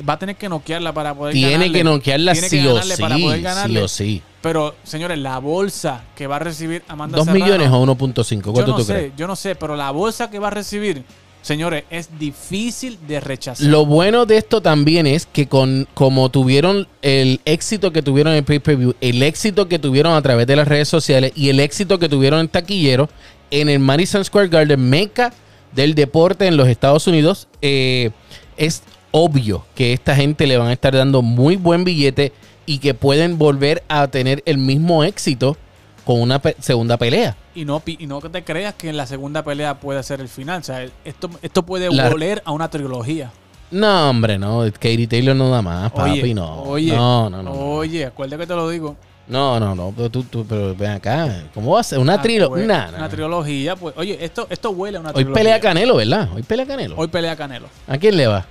Va 0.08 0.14
a 0.14 0.18
tener 0.18 0.34
que 0.34 0.48
noquearla 0.48 0.92
para 0.92 1.14
poder 1.14 1.32
Tiene 1.32 1.52
ganarle. 1.52 1.78
que 1.78 1.84
noquearla 1.84 2.32
Tiene 2.32 2.48
que 2.50 2.60
sí 2.60 2.66
o 2.66 2.82
sí. 2.82 3.00
para 3.00 3.16
poder 3.16 3.46
Sí 3.68 3.76
o 3.78 3.88
sí. 3.88 4.22
Pero, 4.42 4.74
señores, 4.82 5.16
la 5.18 5.38
bolsa 5.38 6.02
que 6.16 6.26
va 6.26 6.36
a 6.36 6.38
recibir 6.40 6.82
Amanda 6.88 7.16
¿Dos 7.18 7.26
Serrano, 7.26 7.44
millones 7.44 7.68
o 7.70 7.80
1.5? 7.86 8.46
yo 8.46 8.52
¿Cuánto 8.52 8.72
no 8.72 8.78
tú 8.78 8.84
sé, 8.84 8.92
crees? 8.94 9.12
yo 9.16 9.26
no 9.28 9.36
sé, 9.36 9.54
pero 9.54 9.76
la 9.76 9.90
bolsa 9.92 10.28
que 10.28 10.38
va 10.40 10.48
a 10.48 10.50
recibir, 10.50 11.04
señores, 11.42 11.85
es 11.90 12.18
difícil 12.18 12.98
de 13.07 13.20
rechazar. 13.20 13.66
Lo 13.66 13.87
bueno 13.87 14.26
de 14.26 14.37
esto 14.37 14.61
también 14.61 15.07
es 15.07 15.26
que 15.26 15.46
con 15.46 15.87
como 15.94 16.31
tuvieron 16.31 16.87
el 17.03 17.40
éxito 17.44 17.92
que 17.92 18.03
tuvieron 18.03 18.35
en 18.35 18.44
pay-per-view, 18.44 18.94
el 19.00 19.22
éxito 19.22 19.68
que 19.68 19.79
tuvieron 19.79 20.14
a 20.14 20.22
través 20.22 20.46
de 20.46 20.57
las 20.57 20.68
redes 20.68 20.88
sociales 20.88 21.33
y 21.35 21.48
el 21.48 21.61
éxito 21.61 21.98
que 21.98 22.09
tuvieron 22.09 22.40
en 22.40 22.48
taquillero 22.48 23.09
en 23.50 23.68
el 23.68 23.79
Madison 23.81 24.24
Square 24.24 24.48
Garden, 24.48 24.88
meca 24.88 25.33
del 25.72 25.94
deporte 25.94 26.46
en 26.46 26.57
los 26.57 26.68
Estados 26.68 27.07
Unidos, 27.07 27.48
eh, 27.62 28.11
es 28.57 28.83
obvio 29.11 29.64
que 29.74 29.92
esta 29.92 30.14
gente 30.14 30.46
le 30.46 30.57
van 30.57 30.68
a 30.68 30.72
estar 30.72 30.94
dando 30.94 31.22
muy 31.22 31.57
buen 31.57 31.85
billete 31.85 32.33
y 32.66 32.79
que 32.79 32.94
pueden 32.94 33.38
volver 33.38 33.83
a 33.88 34.09
tener 34.09 34.42
el 34.46 34.59
mismo 34.59 35.03
éxito 35.03 35.57
con 36.04 36.20
una 36.20 36.38
pe- 36.40 36.56
segunda 36.60 36.96
pelea. 36.96 37.36
Y 37.54 37.64
no, 37.64 37.82
y 37.86 38.06
no 38.06 38.20
te 38.20 38.42
creas 38.44 38.74
que 38.74 38.88
en 38.88 38.96
la 38.96 39.06
segunda 39.06 39.42
pelea 39.42 39.78
puede 39.80 40.02
ser 40.02 40.20
el 40.20 40.28
final. 40.28 40.60
O 40.60 40.64
sea, 40.64 40.86
esto, 41.04 41.30
esto 41.42 41.62
puede 41.64 41.90
La- 41.92 42.08
volver 42.08 42.42
a 42.44 42.52
una 42.52 42.68
trilogía. 42.70 43.30
No, 43.70 44.10
hombre, 44.10 44.36
no. 44.38 44.64
Katie 44.72 45.06
Taylor 45.06 45.36
no 45.36 45.48
da 45.50 45.62
más, 45.62 45.92
papi, 45.92 46.22
oye, 46.22 46.34
no. 46.34 46.62
oye, 46.62 46.92
no, 46.94 47.30
no. 47.30 47.52
Oye, 47.52 48.04
acuérdate 48.06 48.40
que 48.42 48.46
te 48.48 48.54
lo 48.54 48.68
digo. 48.68 48.96
No, 49.28 49.60
no, 49.60 49.76
no, 49.76 49.92
pero 49.96 50.10
tú, 50.10 50.24
tú, 50.24 50.44
pero 50.44 50.74
ven 50.74 50.90
acá. 50.90 51.44
¿Cómo 51.54 51.74
va 51.74 51.80
a 51.80 51.84
ser? 51.84 52.00
Una 52.00 52.14
Ah, 52.14 52.22
trilogía. 52.22 52.48
pues, 52.48 52.66
Nah, 52.66 52.90
nah, 52.90 52.98
Una 52.98 53.08
trilogía, 53.08 53.76
pues. 53.76 53.94
Oye, 53.96 54.18
esto, 54.24 54.48
esto 54.50 54.70
huele 54.70 54.96
a 54.96 55.00
una 55.00 55.10
Hoy 55.10 55.14
trilogía. 55.22 55.34
pelea 55.34 55.60
Canelo, 55.60 55.94
¿verdad? 55.96 56.28
Hoy 56.34 56.42
pelea 56.42 56.66
Canelo. 56.66 56.96
Hoy 56.96 57.06
pelea 57.06 57.36
Canelo. 57.36 57.68
¿A 57.86 57.96
quién 57.96 58.16
le 58.16 58.26
va? 58.26 58.44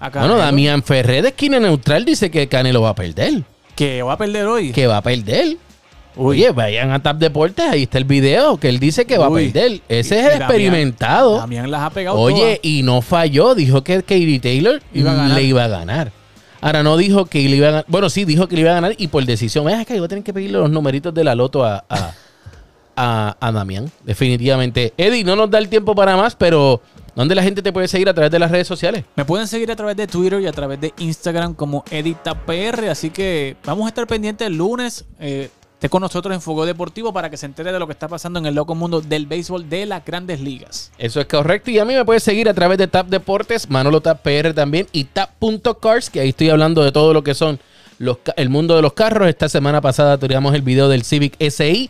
A 0.00 0.10
Canelo. 0.10 0.32
Bueno, 0.34 0.46
Damián 0.46 0.82
Ferrer 0.82 1.22
de 1.22 1.28
esquina 1.28 1.60
neutral 1.60 2.06
dice 2.06 2.30
que 2.30 2.48
Canelo 2.48 2.80
va 2.80 2.90
a 2.90 2.94
perder. 2.94 3.42
Que 3.76 4.02
va 4.02 4.14
a 4.14 4.16
perder 4.16 4.46
hoy. 4.46 4.72
Que 4.72 4.86
va 4.86 4.96
a 4.96 5.02
perder. 5.02 5.58
Oye, 6.20 6.50
vayan 6.50 6.90
a 6.90 7.00
Tap 7.00 7.16
Deportes, 7.18 7.64
ahí 7.64 7.84
está 7.84 7.96
el 7.98 8.04
video 8.04 8.56
que 8.58 8.68
él 8.68 8.80
dice 8.80 9.04
que 9.06 9.16
va 9.18 9.28
Uy. 9.28 9.48
a 9.48 9.52
perder. 9.52 9.80
Ese 9.88 10.18
es 10.20 10.26
el 10.34 10.42
experimentado. 10.42 11.36
Damián 11.36 11.70
las 11.70 11.82
ha 11.82 11.90
pegado 11.90 12.18
Oye, 12.18 12.36
todas. 12.56 12.58
y 12.62 12.82
no 12.82 13.00
falló. 13.02 13.54
Dijo 13.54 13.84
que 13.84 14.02
Katie 14.02 14.40
Taylor 14.40 14.82
Iba 14.92 15.12
a 15.12 15.14
ganar. 15.14 15.36
le 15.36 15.42
iba 15.44 15.64
a 15.64 15.68
ganar. 15.68 16.12
Ahora 16.60 16.82
no 16.82 16.96
dijo 16.96 17.26
que 17.26 17.38
le 17.48 17.56
iba 17.56 17.68
a 17.68 17.70
ganar. 17.70 17.84
Bueno, 17.86 18.10
sí, 18.10 18.24
dijo 18.24 18.48
que 18.48 18.56
le 18.56 18.62
iba 18.62 18.72
a 18.72 18.74
ganar 18.74 18.94
y 18.98 19.06
por 19.06 19.24
decisión. 19.24 19.68
Es 19.70 19.86
que 19.86 19.94
iba 19.94 20.06
a 20.06 20.08
tener 20.08 20.24
que 20.24 20.32
pedirle 20.34 20.58
los 20.58 20.70
numeritos 20.70 21.14
de 21.14 21.22
la 21.22 21.36
loto 21.36 21.64
a, 21.64 21.84
a, 21.88 22.12
a, 22.96 23.36
a 23.40 23.52
Damián, 23.52 23.88
definitivamente. 24.04 24.92
Eddie, 24.96 25.22
no 25.22 25.36
nos 25.36 25.48
da 25.50 25.58
el 25.58 25.68
tiempo 25.68 25.94
para 25.94 26.16
más, 26.16 26.34
pero 26.34 26.82
¿dónde 27.14 27.36
la 27.36 27.44
gente 27.44 27.62
te 27.62 27.72
puede 27.72 27.86
seguir 27.86 28.08
a 28.08 28.12
través 28.14 28.32
de 28.32 28.40
las 28.40 28.50
redes 28.50 28.66
sociales? 28.66 29.04
Me 29.14 29.24
pueden 29.24 29.46
seguir 29.46 29.70
a 29.70 29.76
través 29.76 29.96
de 29.96 30.08
Twitter 30.08 30.40
y 30.40 30.48
a 30.48 30.52
través 30.52 30.80
de 30.80 30.92
Instagram 30.98 31.54
como 31.54 31.84
EditaPR, 31.92 32.88
así 32.90 33.10
que 33.10 33.56
vamos 33.64 33.84
a 33.86 33.88
estar 33.90 34.04
pendientes 34.08 34.48
el 34.48 34.56
lunes. 34.56 35.04
Eh, 35.20 35.48
esté 35.78 35.88
con 35.88 36.02
nosotros 36.02 36.34
en 36.34 36.40
Fuego 36.40 36.66
Deportivo 36.66 37.12
para 37.12 37.30
que 37.30 37.36
se 37.36 37.46
entere 37.46 37.70
de 37.70 37.78
lo 37.78 37.86
que 37.86 37.92
está 37.92 38.08
pasando 38.08 38.40
en 38.40 38.46
el 38.46 38.54
loco 38.56 38.74
mundo 38.74 39.00
del 39.00 39.26
béisbol 39.26 39.68
de 39.68 39.86
las 39.86 40.04
grandes 40.04 40.40
ligas. 40.40 40.90
Eso 40.98 41.20
es 41.20 41.26
correcto. 41.26 41.70
Y 41.70 41.78
a 41.78 41.84
mí 41.84 41.94
me 41.94 42.04
puedes 42.04 42.24
seguir 42.24 42.48
a 42.48 42.54
través 42.54 42.78
de 42.78 42.88
Tap 42.88 43.06
Deportes, 43.06 43.70
Manolo 43.70 44.00
Tap 44.00 44.20
PR 44.22 44.52
también 44.54 44.88
y 44.90 45.04
Tap.cars, 45.04 46.10
que 46.10 46.18
ahí 46.18 46.30
estoy 46.30 46.50
hablando 46.50 46.82
de 46.82 46.90
todo 46.90 47.14
lo 47.14 47.22
que 47.22 47.32
son 47.32 47.60
los, 47.98 48.18
el 48.34 48.48
mundo 48.48 48.74
de 48.74 48.82
los 48.82 48.94
carros. 48.94 49.28
Esta 49.28 49.48
semana 49.48 49.80
pasada 49.80 50.18
teníamos 50.18 50.52
el 50.56 50.62
video 50.62 50.88
del 50.88 51.04
Civic 51.04 51.36
SI. 51.38 51.88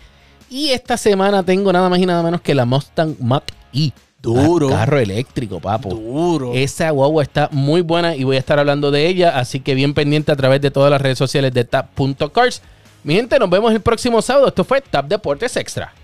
Y 0.51 0.69
esta 0.69 0.99
semana 0.99 1.43
tengo 1.43 1.73
nada 1.73 1.89
más 1.89 1.99
y 1.99 2.05
nada 2.05 2.23
menos 2.23 2.43
que 2.43 2.55
la 2.55 2.67
Mustang 2.67 3.17
Mach-E. 3.19 3.93
Duro. 4.21 4.69
Ah, 4.69 4.81
Carro 4.81 4.99
eléctrico, 4.99 5.61
papo. 5.61 5.95
Duro. 5.95 6.53
Esa 6.53 6.91
guagua 6.91 7.23
está 7.23 7.49
muy 7.53 7.81
buena 7.81 8.15
y 8.15 8.25
voy 8.25 8.37
a 8.37 8.39
estar 8.39 8.59
hablando 8.59 8.91
de 8.91 9.07
ella, 9.07 9.39
así 9.39 9.61
que 9.61 9.75
bien 9.75 9.95
pendiente 9.95 10.31
a 10.31 10.37
través 10.37 10.61
de 10.61 10.71
todas 10.71 10.91
las 10.91 11.01
redes 11.01 11.17
sociales 11.17 11.55
de 11.55 11.65
tap.cars. 11.65 12.61
Mi 13.09 13.15
gente, 13.15 13.39
nos 13.39 13.49
vemos 13.49 13.73
el 13.73 13.81
próximo 13.81 14.21
sábado. 14.21 14.49
Esto 14.49 14.65
fue 14.65 14.83
Tap 14.83 15.07
Deportes 15.07 15.57
Extra. 15.57 15.95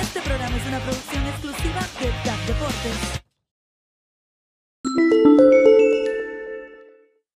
Este 0.00 0.20
programa 0.20 0.56
es 0.56 0.66
una 0.68 0.78
producción 0.78 1.26
exclusiva 1.26 1.80
de 2.00 2.12
Tap 2.24 2.38
Deportes. 2.46 3.20